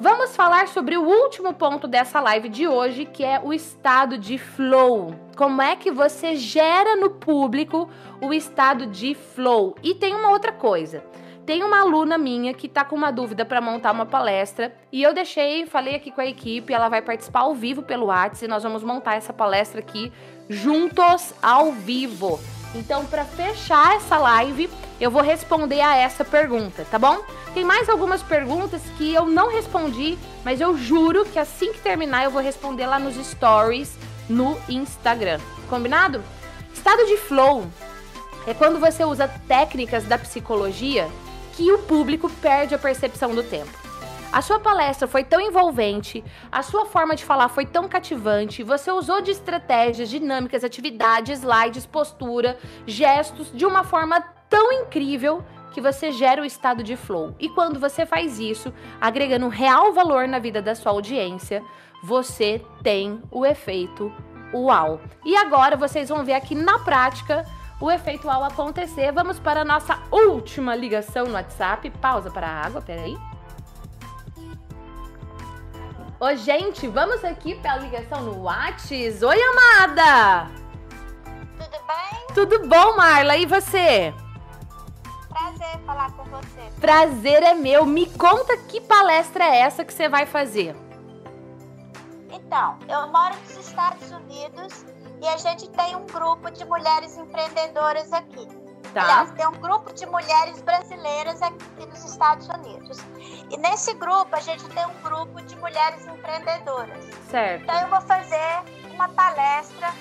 [0.00, 4.38] Vamos falar sobre o último ponto dessa live de hoje, que é o estado de
[4.38, 5.12] flow.
[5.36, 7.90] Como é que você gera no público
[8.20, 9.74] o estado de flow?
[9.82, 11.02] E tem uma outra coisa.
[11.44, 15.14] tem uma aluna minha que tá com uma dúvida para montar uma palestra e eu
[15.14, 18.62] deixei, falei aqui com a equipe, ela vai participar ao vivo pelo WhatsApp e nós
[18.62, 20.12] vamos montar essa palestra aqui
[20.46, 22.38] juntos ao vivo.
[22.74, 24.68] Então, para fechar essa live,
[25.00, 27.20] eu vou responder a essa pergunta, tá bom?
[27.54, 32.24] Tem mais algumas perguntas que eu não respondi, mas eu juro que assim que terminar
[32.24, 33.96] eu vou responder lá nos stories
[34.28, 35.40] no Instagram.
[35.68, 36.22] Combinado?
[36.74, 37.66] Estado de flow
[38.46, 41.08] é quando você usa técnicas da psicologia
[41.54, 43.87] que o público perde a percepção do tempo.
[44.30, 46.22] A sua palestra foi tão envolvente,
[46.52, 51.86] a sua forma de falar foi tão cativante, você usou de estratégias, dinâmicas, atividades, slides,
[51.86, 57.34] postura, gestos de uma forma tão incrível que você gera o estado de flow.
[57.38, 61.62] E quando você faz isso, agregando real valor na vida da sua audiência,
[62.02, 64.12] você tem o efeito
[64.52, 65.00] uau.
[65.24, 67.44] E agora vocês vão ver aqui na prática
[67.80, 69.10] o efeito ao acontecer.
[69.12, 71.90] Vamos para a nossa última ligação no WhatsApp.
[71.90, 73.16] Pausa para a água, peraí.
[76.20, 79.24] Ô, gente, vamos aqui para a ligação no WhatsApp.
[79.24, 80.50] Oi, amada!
[81.56, 82.34] Tudo bem?
[82.34, 83.36] Tudo bom, Marla?
[83.36, 84.12] E você?
[85.28, 86.80] Prazer falar com você.
[86.80, 87.86] Prazer é meu.
[87.86, 90.74] Me conta que palestra é essa que você vai fazer.
[92.32, 94.84] Então, eu moro nos Estados Unidos
[95.22, 98.48] e a gente tem um grupo de mulheres empreendedoras aqui.
[98.94, 99.02] Tá.
[99.02, 102.98] Aliás, tem um grupo de mulheres brasileiras aqui nos Estados Unidos.
[103.50, 107.04] E nesse grupo, a gente tem um grupo de mulheres empreendedoras.
[107.30, 107.62] Certo.
[107.62, 108.62] Então, eu vou fazer
[108.94, 109.92] uma palestra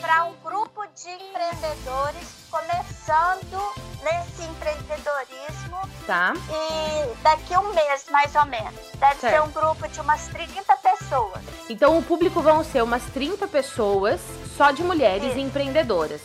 [0.00, 3.72] para um grupo de empreendedores começando
[4.02, 5.76] nesse empreendedorismo
[6.06, 6.32] Tá.
[6.48, 8.74] e daqui um mês, mais ou menos.
[8.94, 9.32] Deve Certo.
[9.34, 11.42] ser um grupo de umas 30 pessoas.
[11.68, 14.20] Então o público vão ser umas 30 pessoas
[14.56, 15.38] só de mulheres Isso.
[15.38, 16.20] empreendedoras.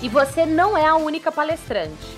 [0.00, 2.16] E você não é a única palestrante.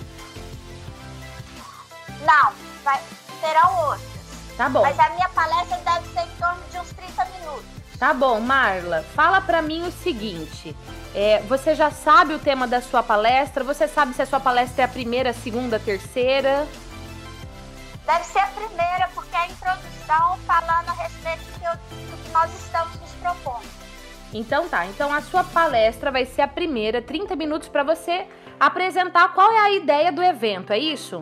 [2.24, 2.52] Não,
[2.84, 3.00] vai,
[3.40, 4.10] serão outras.
[4.56, 4.82] Tá bom.
[4.82, 7.64] Mas a minha palestra deve ser em torno de uns 30 minutos.
[7.98, 9.02] Tá bom, Marla.
[9.14, 10.76] Fala pra mim o seguinte.
[11.14, 13.64] é, você já sabe o tema da sua palestra?
[13.64, 16.66] Você sabe se a sua palestra é a primeira, a segunda, a terceira?
[18.06, 23.00] Deve ser a primeira, porque é a introdução falando a respeito do que nós estamos
[23.00, 23.79] nos propondo.
[24.32, 24.86] Então tá.
[24.86, 28.26] Então a sua palestra vai ser a primeira, 30 minutos pra você
[28.58, 31.20] apresentar qual é a ideia do evento, é isso?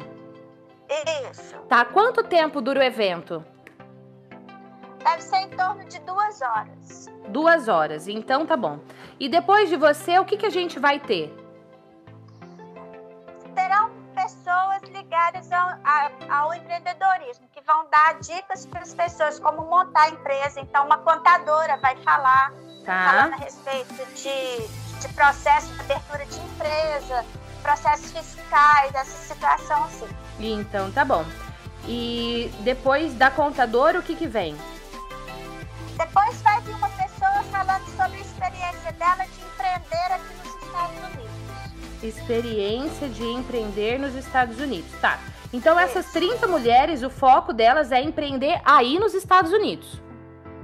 [1.30, 1.56] Isso.
[1.68, 1.84] Tá.
[1.84, 3.44] Quanto tempo dura o evento?
[5.04, 7.06] Deve ser em torno de duas horas.
[7.28, 8.08] Duas horas.
[8.08, 8.80] Então tá bom.
[9.20, 11.34] E depois de você, o que, que a gente vai ter?
[13.54, 13.90] Terão
[14.28, 20.02] pessoas ligadas ao, a- ao empreendedorismo, que vão dar dicas para as pessoas como montar
[20.02, 20.60] a empresa.
[20.60, 22.52] Então, uma contadora vai falar
[22.84, 23.36] falando Tá.
[23.36, 27.24] a respeito de, de processo de abertura de empresa,
[27.62, 30.08] processos fiscais, essa situação assim.
[30.38, 31.24] Então tá bom.
[31.86, 34.56] E depois da contadora, o que que vem?
[35.96, 40.27] Depois vai vir uma pessoa falando sobre a experiência dela de empreender aqui.
[42.02, 44.90] Experiência de empreender nos Estados Unidos.
[45.00, 45.18] Tá.
[45.52, 46.14] Então essas Isso.
[46.14, 50.00] 30 mulheres, o foco delas é empreender aí nos Estados Unidos.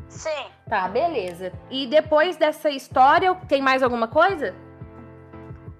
[0.08, 0.46] Sim.
[0.68, 1.52] Tá, beleza.
[1.70, 4.54] E depois dessa história, tem mais alguma coisa?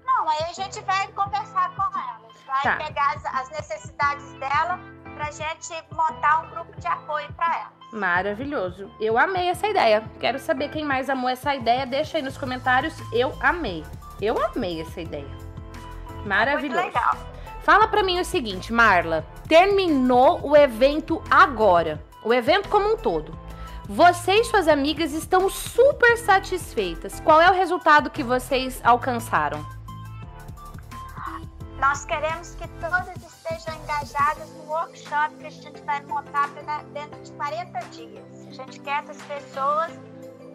[0.05, 2.75] Não, aí a gente vai conversar com elas, vai Tá.
[2.77, 4.79] pegar as, as necessidades dela
[5.15, 7.71] pra gente montar um grupo de apoio para ela.
[7.93, 8.91] Maravilhoso.
[8.99, 10.03] Eu amei essa ideia.
[10.19, 11.85] Quero saber quem mais amou essa ideia.
[11.85, 12.93] Deixa aí nos comentários.
[13.13, 13.85] Eu amei.
[14.21, 15.44] Eu amei essa ideia.
[16.25, 16.81] Maravilhoso.
[16.81, 17.17] Muito legal.
[17.63, 19.25] Fala pra mim o seguinte, Marla.
[19.47, 22.03] Terminou o evento agora.
[22.23, 23.37] O evento como um todo.
[23.87, 27.19] Você e suas amigas estão super satisfeitas.
[27.19, 29.65] Qual é o resultado que vocês alcançaram?
[31.79, 36.49] Nós queremos que todas estejam engajadas no workshop que a gente vai montar
[36.93, 38.47] dentro de 40 dias.
[38.47, 39.91] A gente quer essas pessoas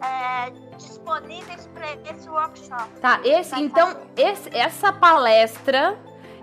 [0.01, 2.89] é, disponíveis para esse workshop.
[3.01, 5.97] Tá, esse, então, esse- essa palestra,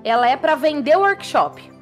[0.05, 1.73] ela é pra vender o workshop.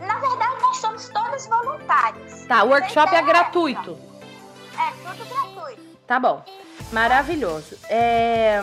[0.00, 2.46] Na verdade, nós somos todas voluntárias.
[2.46, 3.98] Tá, o workshop é é gratuito.
[4.76, 5.82] É tudo gratuito.
[6.06, 6.44] Tá bom.
[6.92, 7.78] Maravilhoso.
[7.88, 8.60] É...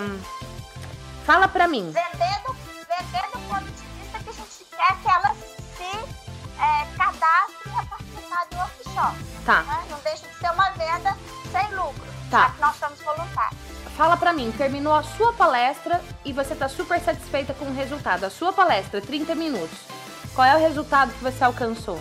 [1.26, 1.92] Fala pra mim.
[1.92, 5.38] Vendendo, vendendo o ponto de vista que a gente quer que elas
[5.78, 8.81] se é, cadastrem a participar do workshop.
[9.46, 9.64] Tá.
[9.64, 9.84] né?
[9.90, 11.18] Não deixa de ser uma venda
[11.52, 12.04] sem lucro.
[12.30, 12.42] Tá.
[12.42, 13.60] Já que nós somos voluntários.
[13.98, 18.24] Fala pra mim, terminou a sua palestra e você tá super satisfeita com o resultado.
[18.26, 19.78] A sua palestra, 30 minutos.
[20.34, 22.00] Qual é o resultado que você alcançou?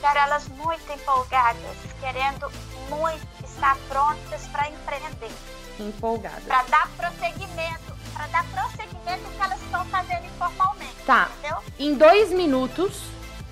[0.00, 2.50] Quero elas muito empolgadas, querendo
[2.88, 5.30] muito estar prontas para empreender,
[5.78, 6.40] Empolgada.
[6.46, 10.94] para dar prosseguimento, para dar prosseguimento que elas estão fazendo informalmente.
[11.06, 11.28] Tá.
[11.38, 11.58] Entendeu?
[11.78, 13.02] Em dois minutos,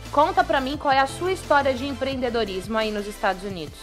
[0.08, 3.78] conta pra mim qual é a sua história de empreendedorismo aí nos Estados Unidos.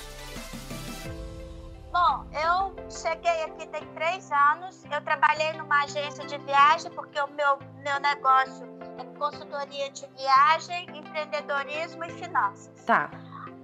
[1.91, 4.83] Bom, eu cheguei aqui tem três anos.
[4.91, 8.67] Eu trabalhei numa agência de viagem, porque o meu, meu negócio
[8.99, 12.83] é consultoria de viagem, empreendedorismo e finanças.
[12.85, 13.09] Tá.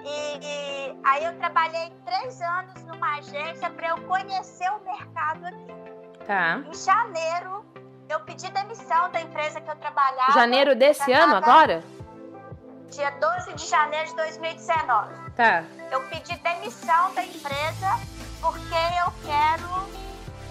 [0.04, 6.26] E, e aí eu trabalhei três anos numa agência para eu conhecer o mercado aqui.
[6.26, 6.64] Tá.
[6.66, 7.66] Em janeiro,
[8.10, 10.32] eu pedi demissão da empresa que eu trabalhava.
[10.32, 11.84] Janeiro desse ano agora?
[12.92, 15.32] Dia 12 de janeiro de 2019.
[15.38, 15.64] Tá.
[15.90, 18.00] Eu pedi demissão da empresa
[18.42, 19.88] porque eu quero.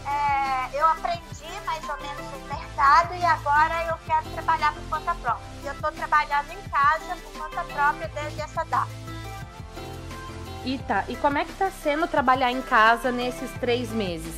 [0.07, 5.15] é, eu aprendi mais ou menos o mercado e agora eu quero trabalhar por conta
[5.17, 5.47] própria.
[5.63, 8.91] E eu estou trabalhando em casa por conta própria desde essa data.
[10.65, 11.05] E tá.
[11.09, 14.35] E como é que tá sendo trabalhar em casa nesses três meses?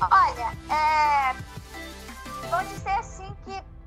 [0.00, 1.34] Olha, é,
[2.48, 3.19] vou dizer assim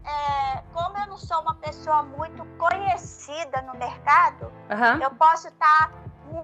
[0.06, 5.00] é, como eu não sou uma pessoa muito conhecida no mercado, Aham.
[5.02, 5.92] eu posso estar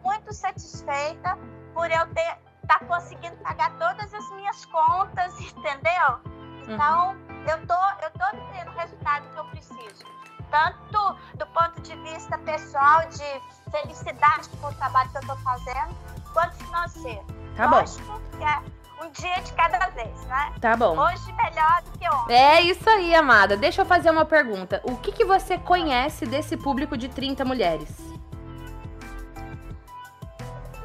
[0.04, 1.38] muito satisfeita
[1.74, 2.38] por eu ter
[2.70, 6.20] estar conseguindo pagar todas as minhas contas, entendeu?
[6.68, 7.16] Então,
[7.48, 10.06] eu tô, eu tô tendo o resultado que eu preciso.
[10.52, 15.96] Tanto do ponto de vista pessoal, de felicidade com o trabalho que eu tô fazendo,
[16.34, 17.26] quanto financeiro.
[17.56, 17.78] Tá bom.
[17.78, 20.54] Lógico que é um dia de cada vez, né?
[20.60, 20.98] Tá bom.
[20.98, 22.36] Hoje melhor do que ontem.
[22.36, 23.56] É isso aí, amada.
[23.56, 24.82] Deixa eu fazer uma pergunta.
[24.84, 27.90] O que, que você conhece desse público de 30 mulheres?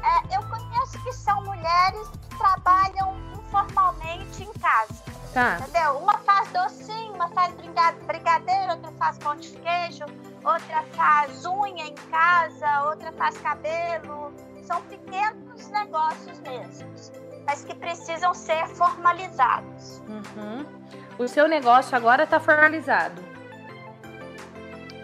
[0.03, 5.03] É, eu conheço que são mulheres que trabalham informalmente em casa.
[5.33, 5.57] Tá.
[5.59, 5.97] Entendeu?
[5.97, 10.05] Uma faz docinho, uma faz brigadeiro, outra faz pão de queijo,
[10.43, 14.33] outra faz unha em casa, outra faz cabelo.
[14.63, 17.11] São pequenos negócios mesmos,
[17.45, 20.01] mas que precisam ser formalizados.
[20.07, 20.65] Uhum.
[21.17, 23.23] O seu negócio agora tá formalizado.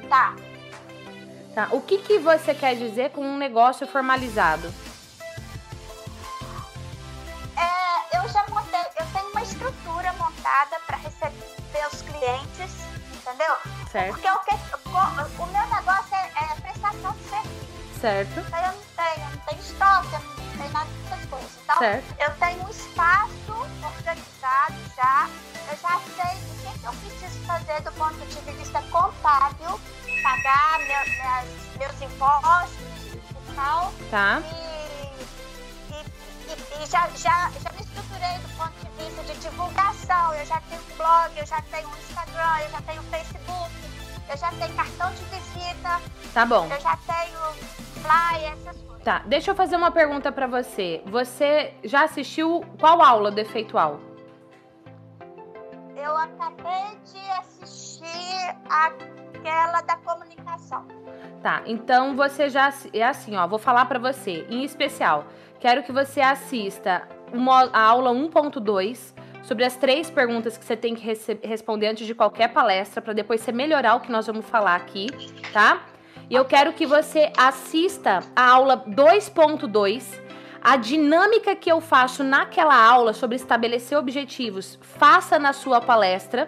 [0.09, 0.35] Tá.
[1.53, 1.67] Tá.
[1.71, 4.73] O que, que você quer dizer com um negócio formalizado?
[7.57, 12.71] É, eu já montei, eu tenho uma estrutura montada para receber os clientes,
[13.13, 13.55] entendeu?
[13.91, 14.13] Certo.
[14.13, 14.55] Porque o, que,
[15.41, 17.99] o, meu negócio é, é prestação de serviço.
[17.99, 18.39] Certo.
[18.39, 21.00] Então eu não tenho, eu não tenho estoque, eu não tenho nada
[21.31, 21.51] coisas.
[21.63, 22.15] Então, Certo.
[22.19, 23.51] eu tenho um espaço
[23.83, 25.27] organizado já.
[25.71, 29.79] Eu já sei o que, eu preciso fazer do ponto de vista contábil,
[30.21, 33.93] pagar meu, minhas, meus impostos e tal.
[34.11, 34.41] Tá.
[34.43, 40.33] E, e, e- e já, já, já me estruturei do ponto de vista de divulgação.
[40.33, 43.71] Eu já tenho blog, eu já tenho Instagram, eu já tenho Facebook,
[44.29, 46.01] eu já tenho cartão de visita,
[46.33, 46.65] Tá bom.
[46.69, 47.39] eu já tenho
[48.01, 48.90] flyer, essas coisas.
[49.03, 49.23] Tá.
[49.25, 51.01] Deixa eu fazer uma pergunta pra você.
[51.05, 53.99] Você já assistiu qual aula do efeitual?
[55.95, 60.85] Eu acabei de assistir aquela da comunicação.
[61.41, 65.25] Tá, então você já é assim, ó, vou falar pra você, em especial,
[65.59, 70.93] quero que você assista uma, a aula 1.2 sobre as três perguntas que você tem
[70.93, 71.03] que
[71.43, 75.07] responder antes de qualquer palestra pra depois você melhorar o que nós vamos falar aqui,
[75.51, 75.81] tá?
[76.31, 80.01] E eu quero que você assista a aula 2.2
[80.63, 86.47] a dinâmica que eu faço naquela aula sobre estabelecer objetivos, faça na sua palestra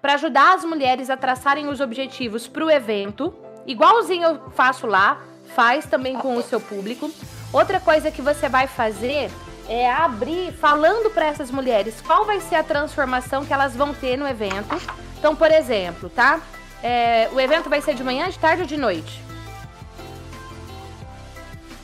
[0.00, 3.34] para ajudar as mulheres a traçarem os objetivos para o evento,
[3.66, 5.20] igualzinho eu faço lá,
[5.56, 7.10] faz também com o seu público.
[7.52, 9.32] Outra coisa que você vai fazer
[9.68, 14.16] é abrir falando para essas mulheres qual vai ser a transformação que elas vão ter
[14.16, 14.80] no evento.
[15.18, 16.40] Então, por exemplo, tá?
[16.86, 19.22] É, o evento vai ser de manhã, de tarde ou de noite?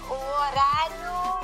[0.06, 1.40] O horário.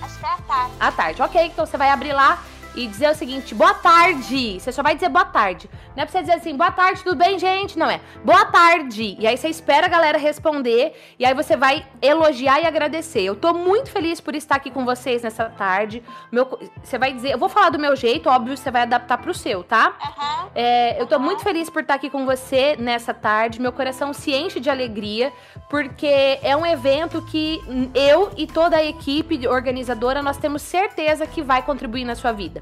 [0.00, 0.74] Acho que é à tarde.
[0.78, 1.46] À tarde, ok.
[1.46, 4.58] Então você vai abrir lá e dizer o seguinte: boa tarde.
[4.60, 5.68] Você só vai dizer boa tarde.
[5.96, 7.78] Não é pra você dizer assim, boa tarde, tudo bem, gente?
[7.78, 8.00] Não é.
[8.24, 9.16] Boa tarde.
[9.18, 10.94] E aí você espera a galera responder.
[11.18, 13.22] E aí você vai elogiar e agradecer.
[13.22, 16.02] Eu tô muito feliz por estar aqui com vocês nessa tarde.
[16.30, 19.34] Meu, você vai dizer, eu vou falar do meu jeito, óbvio, você vai adaptar pro
[19.34, 19.94] seu, tá?
[20.00, 20.50] Aham.
[20.54, 23.60] É, eu tô muito feliz por estar aqui com você nessa tarde.
[23.60, 25.32] Meu coração se enche de alegria,
[25.68, 27.60] porque é um evento que
[27.94, 32.60] eu e toda a equipe organizadora nós temos certeza que vai contribuir na sua vida.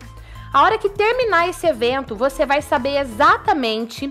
[0.53, 4.11] A hora que terminar esse evento, você vai saber exatamente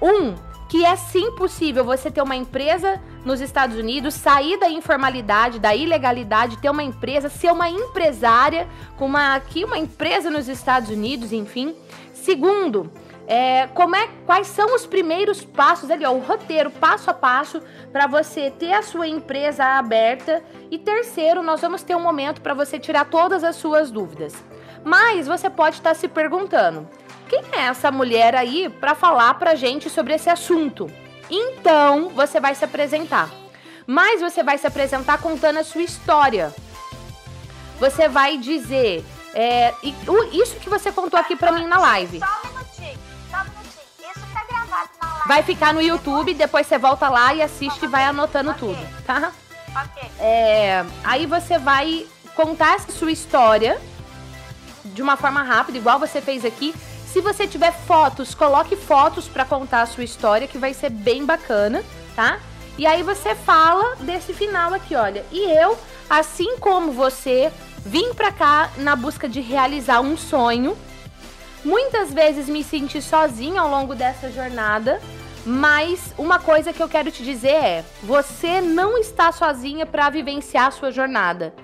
[0.00, 0.34] um
[0.68, 5.74] que é sim possível você ter uma empresa nos Estados Unidos, sair da informalidade, da
[5.74, 8.66] ilegalidade, ter uma empresa, ser uma empresária
[8.96, 11.76] com uma aqui uma empresa nos Estados Unidos, enfim.
[12.12, 12.90] Segundo,
[13.26, 17.60] é, como é, quais são os primeiros passos ali, ó, o roteiro passo a passo
[17.92, 20.42] para você ter a sua empresa aberta.
[20.70, 24.34] E terceiro, nós vamos ter um momento para você tirar todas as suas dúvidas.
[24.84, 26.86] Mas você pode estar se perguntando:
[27.28, 30.90] quem é essa mulher aí para falar pra gente sobre esse assunto?
[31.30, 33.30] Então, você vai se apresentar.
[33.86, 36.54] Mas você vai se apresentar contando a sua história.
[37.80, 39.04] Você vai dizer
[39.34, 39.74] é,
[40.32, 42.20] isso que você contou aqui pra mim na live.
[42.20, 42.98] Só um minutinho,
[43.30, 44.10] só um minutinho.
[44.10, 45.28] Isso tá gravado na live.
[45.28, 48.60] Vai ficar no YouTube, depois você volta lá e assiste e vai anotando okay.
[48.60, 49.32] tudo, tá?
[49.76, 50.10] Ok.
[50.20, 52.06] É, aí você vai
[52.36, 53.80] contar essa sua história
[54.94, 56.74] de uma forma rápida, igual você fez aqui.
[57.06, 61.24] Se você tiver fotos, coloque fotos para contar a sua história, que vai ser bem
[61.26, 61.84] bacana,
[62.16, 62.40] tá?
[62.78, 65.24] E aí você fala desse final aqui, olha.
[65.30, 65.78] E eu,
[66.08, 67.52] assim como você,
[67.84, 70.76] vim pra cá na busca de realizar um sonho.
[71.64, 75.00] Muitas vezes me senti sozinha ao longo dessa jornada,
[75.46, 80.66] mas uma coisa que eu quero te dizer é: você não está sozinha para vivenciar
[80.66, 81.54] a sua jornada.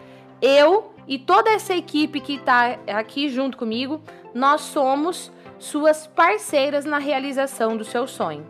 [0.41, 4.01] Eu e toda essa equipe que está aqui junto comigo,
[4.33, 8.47] nós somos suas parceiras na realização do seu sonho.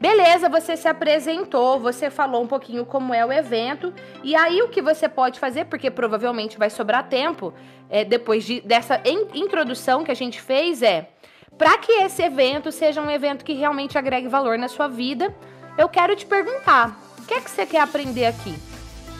[0.00, 4.68] Beleza, você se apresentou, você falou um pouquinho como é o evento, e aí o
[4.68, 7.54] que você pode fazer, porque provavelmente vai sobrar tempo,
[7.88, 11.08] é, depois de, dessa in, introdução que a gente fez, é
[11.56, 15.32] para que esse evento seja um evento que realmente agregue valor na sua vida,
[15.78, 18.75] eu quero te perguntar: o que é que você quer aprender aqui?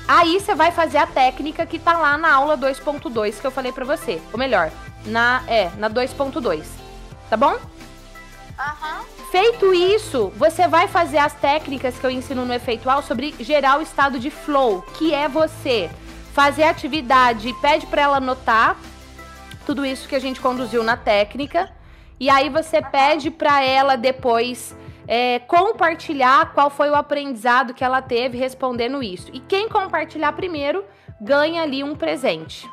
[0.09, 3.73] Aí você vai fazer a técnica que tá lá na aula 2.2 que eu falei
[3.73, 4.21] para você.
[4.33, 4.71] Ou melhor,
[5.05, 6.65] na é, na 2.2.
[7.29, 7.57] Tá bom?
[8.59, 9.01] Aham.
[9.01, 9.17] Uhum.
[9.31, 13.83] Feito isso, você vai fazer as técnicas que eu ensino no efeitual sobre gerar o
[13.83, 15.91] estado de flow, que é você
[16.33, 18.77] fazer a atividade, pede para ela anotar
[19.67, 21.69] tudo isso que a gente conduziu na técnica,
[22.21, 24.77] e aí você pede para ela depois
[25.09, 29.31] é, compartilhar qual foi o aprendizado que ela teve respondendo isso.
[29.33, 30.85] E quem compartilhar primeiro
[31.21, 32.69] ganha ali um presente.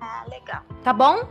[0.00, 0.62] Ah, legal.
[0.82, 1.28] Tá bom?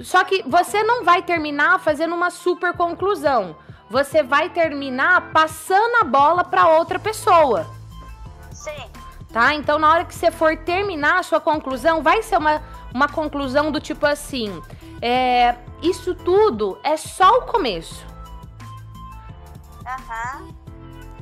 [0.00, 3.56] Só que você não vai terminar fazendo uma super conclusão.
[3.88, 7.66] Você vai terminar passando a bola para outra pessoa.
[8.50, 8.90] Sim.
[9.32, 9.54] Tá?
[9.54, 13.70] Então, na hora que você for terminar a sua conclusão, vai ser uma, uma conclusão
[13.70, 14.60] do tipo assim:
[15.00, 18.15] é, isso tudo é só o começo.
[19.86, 20.48] Aham.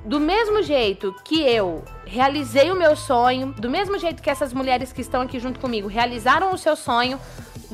[0.04, 4.92] Do mesmo jeito que eu realizei o meu sonho, do mesmo jeito que essas mulheres
[4.92, 7.18] que estão aqui junto comigo realizaram o seu sonho,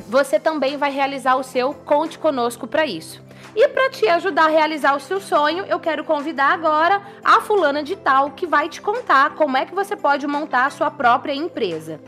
[0.09, 1.75] você também vai realizar o seu.
[1.75, 3.23] Conte conosco para isso.
[3.55, 7.83] E para te ajudar a realizar o seu sonho, eu quero convidar agora a fulana
[7.83, 11.35] de tal que vai te contar como é que você pode montar a sua própria
[11.35, 12.01] empresa.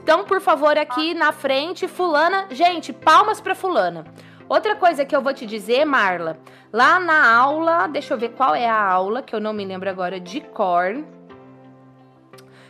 [0.00, 4.04] Então, por favor, aqui na frente, fulana, gente, palmas para fulana.
[4.48, 6.38] Outra coisa que eu vou te dizer, Marla,
[6.72, 9.88] lá na aula, deixa eu ver qual é a aula, que eu não me lembro
[9.88, 11.04] agora de cor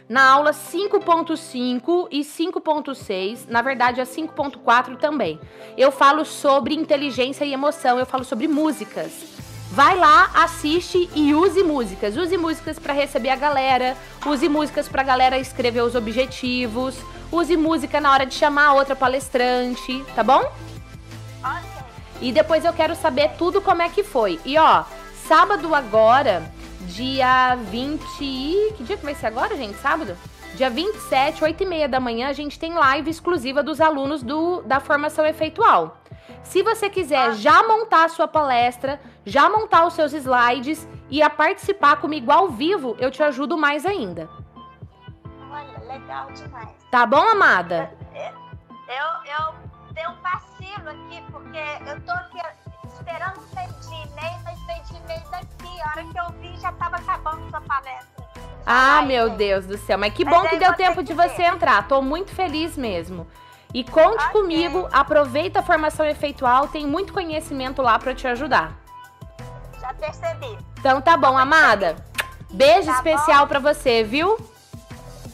[0.08, 5.40] na aula 5.5 e 5.6, na verdade a 5.4 também.
[5.76, 9.32] Eu falo sobre inteligência e emoção, eu falo sobre músicas.
[9.70, 12.16] Vai lá, assiste e use músicas.
[12.16, 13.96] Use músicas para receber a galera,
[14.26, 16.96] use músicas para a galera escrever os objetivos,
[17.32, 20.44] use música na hora de chamar outra palestrante, tá bom?
[22.20, 24.40] E depois eu quero saber tudo como é que foi.
[24.44, 24.84] E ó,
[25.26, 26.50] sábado agora
[26.86, 27.98] dia 20.
[28.76, 29.76] Que dia que vai ser agora, gente?
[29.78, 30.16] Sábado?
[30.54, 34.62] Dia 27, 8 e meia da manhã, a gente tem live exclusiva dos alunos do,
[34.62, 35.98] da formação efeitual.
[36.44, 37.32] Se você quiser ah.
[37.32, 42.50] já montar a sua palestra, já montar os seus slides e a participar comigo ao
[42.50, 44.28] vivo, eu te ajudo mais ainda.
[45.50, 46.70] Olha, legal demais.
[46.90, 47.92] Tá bom, amada?
[48.14, 49.54] Eu, eu
[49.92, 50.16] dei um
[50.88, 52.40] aqui, porque eu tô aqui
[52.92, 53.40] esperando
[53.80, 55.80] de e-mail, mas meio de e-mail daqui.
[55.80, 58.24] A hora que eu vi, já tava acabando sua palestra.
[58.66, 59.98] Ah, Ai, meu Deus do céu.
[59.98, 61.54] Mas que bom que deu tempo de você ver.
[61.54, 61.86] entrar.
[61.86, 63.26] Tô muito feliz mesmo.
[63.72, 64.40] E conte okay.
[64.40, 68.72] comigo, aproveita a formação efeitual, tem muito conhecimento lá para te ajudar.
[69.80, 70.56] Já percebi.
[70.78, 71.96] Então tá bom, amada.
[72.50, 74.38] Beijo tá especial para você, viu?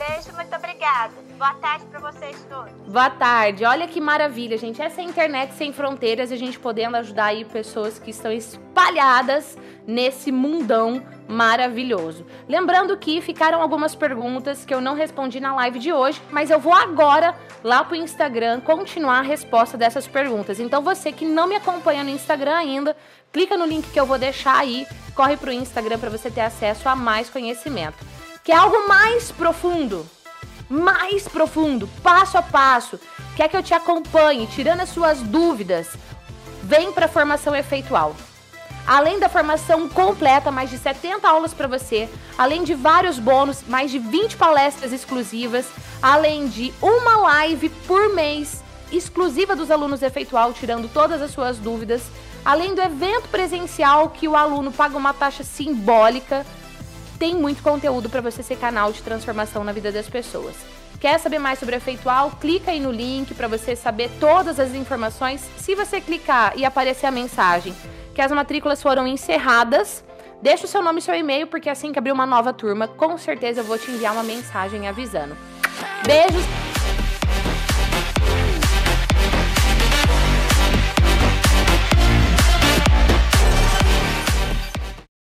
[0.00, 1.12] Beijo, muito obrigada.
[1.36, 2.72] Boa tarde para vocês todos.
[2.90, 3.66] Boa tarde.
[3.66, 4.80] Olha que maravilha, gente.
[4.80, 9.58] Essa é a internet sem fronteiras, a gente podendo ajudar aí pessoas que estão espalhadas
[9.86, 12.24] nesse mundão maravilhoso.
[12.48, 16.58] Lembrando que ficaram algumas perguntas que eu não respondi na live de hoje, mas eu
[16.58, 20.58] vou agora lá pro Instagram continuar a resposta dessas perguntas.
[20.58, 22.96] Então você que não me acompanha no Instagram ainda,
[23.30, 26.88] clica no link que eu vou deixar aí, corre pro Instagram para você ter acesso
[26.88, 27.98] a mais conhecimento.
[28.42, 30.06] Quer algo mais profundo?
[30.68, 32.98] Mais profundo, passo a passo.
[33.36, 35.88] Quer que eu te acompanhe, tirando as suas dúvidas?
[36.62, 38.16] Vem para a formação efeitual.
[38.86, 43.90] Além da formação completa, mais de 70 aulas para você, além de vários bônus, mais
[43.90, 45.66] de 20 palestras exclusivas,
[46.00, 52.02] além de uma live por mês exclusiva dos alunos efeitual, tirando todas as suas dúvidas,
[52.42, 56.44] além do evento presencial que o aluno paga uma taxa simbólica,
[57.20, 60.56] tem muito conteúdo para você ser canal de transformação na vida das pessoas.
[60.98, 62.30] Quer saber mais sobre a Efeitual?
[62.40, 65.46] Clica aí no link para você saber todas as informações.
[65.58, 67.74] Se você clicar e aparecer a mensagem
[68.14, 70.02] que as matrículas foram encerradas,
[70.40, 73.16] deixa o seu nome e seu e-mail, porque assim que abrir uma nova turma, com
[73.18, 75.36] certeza eu vou te enviar uma mensagem avisando.
[76.06, 76.89] Beijos!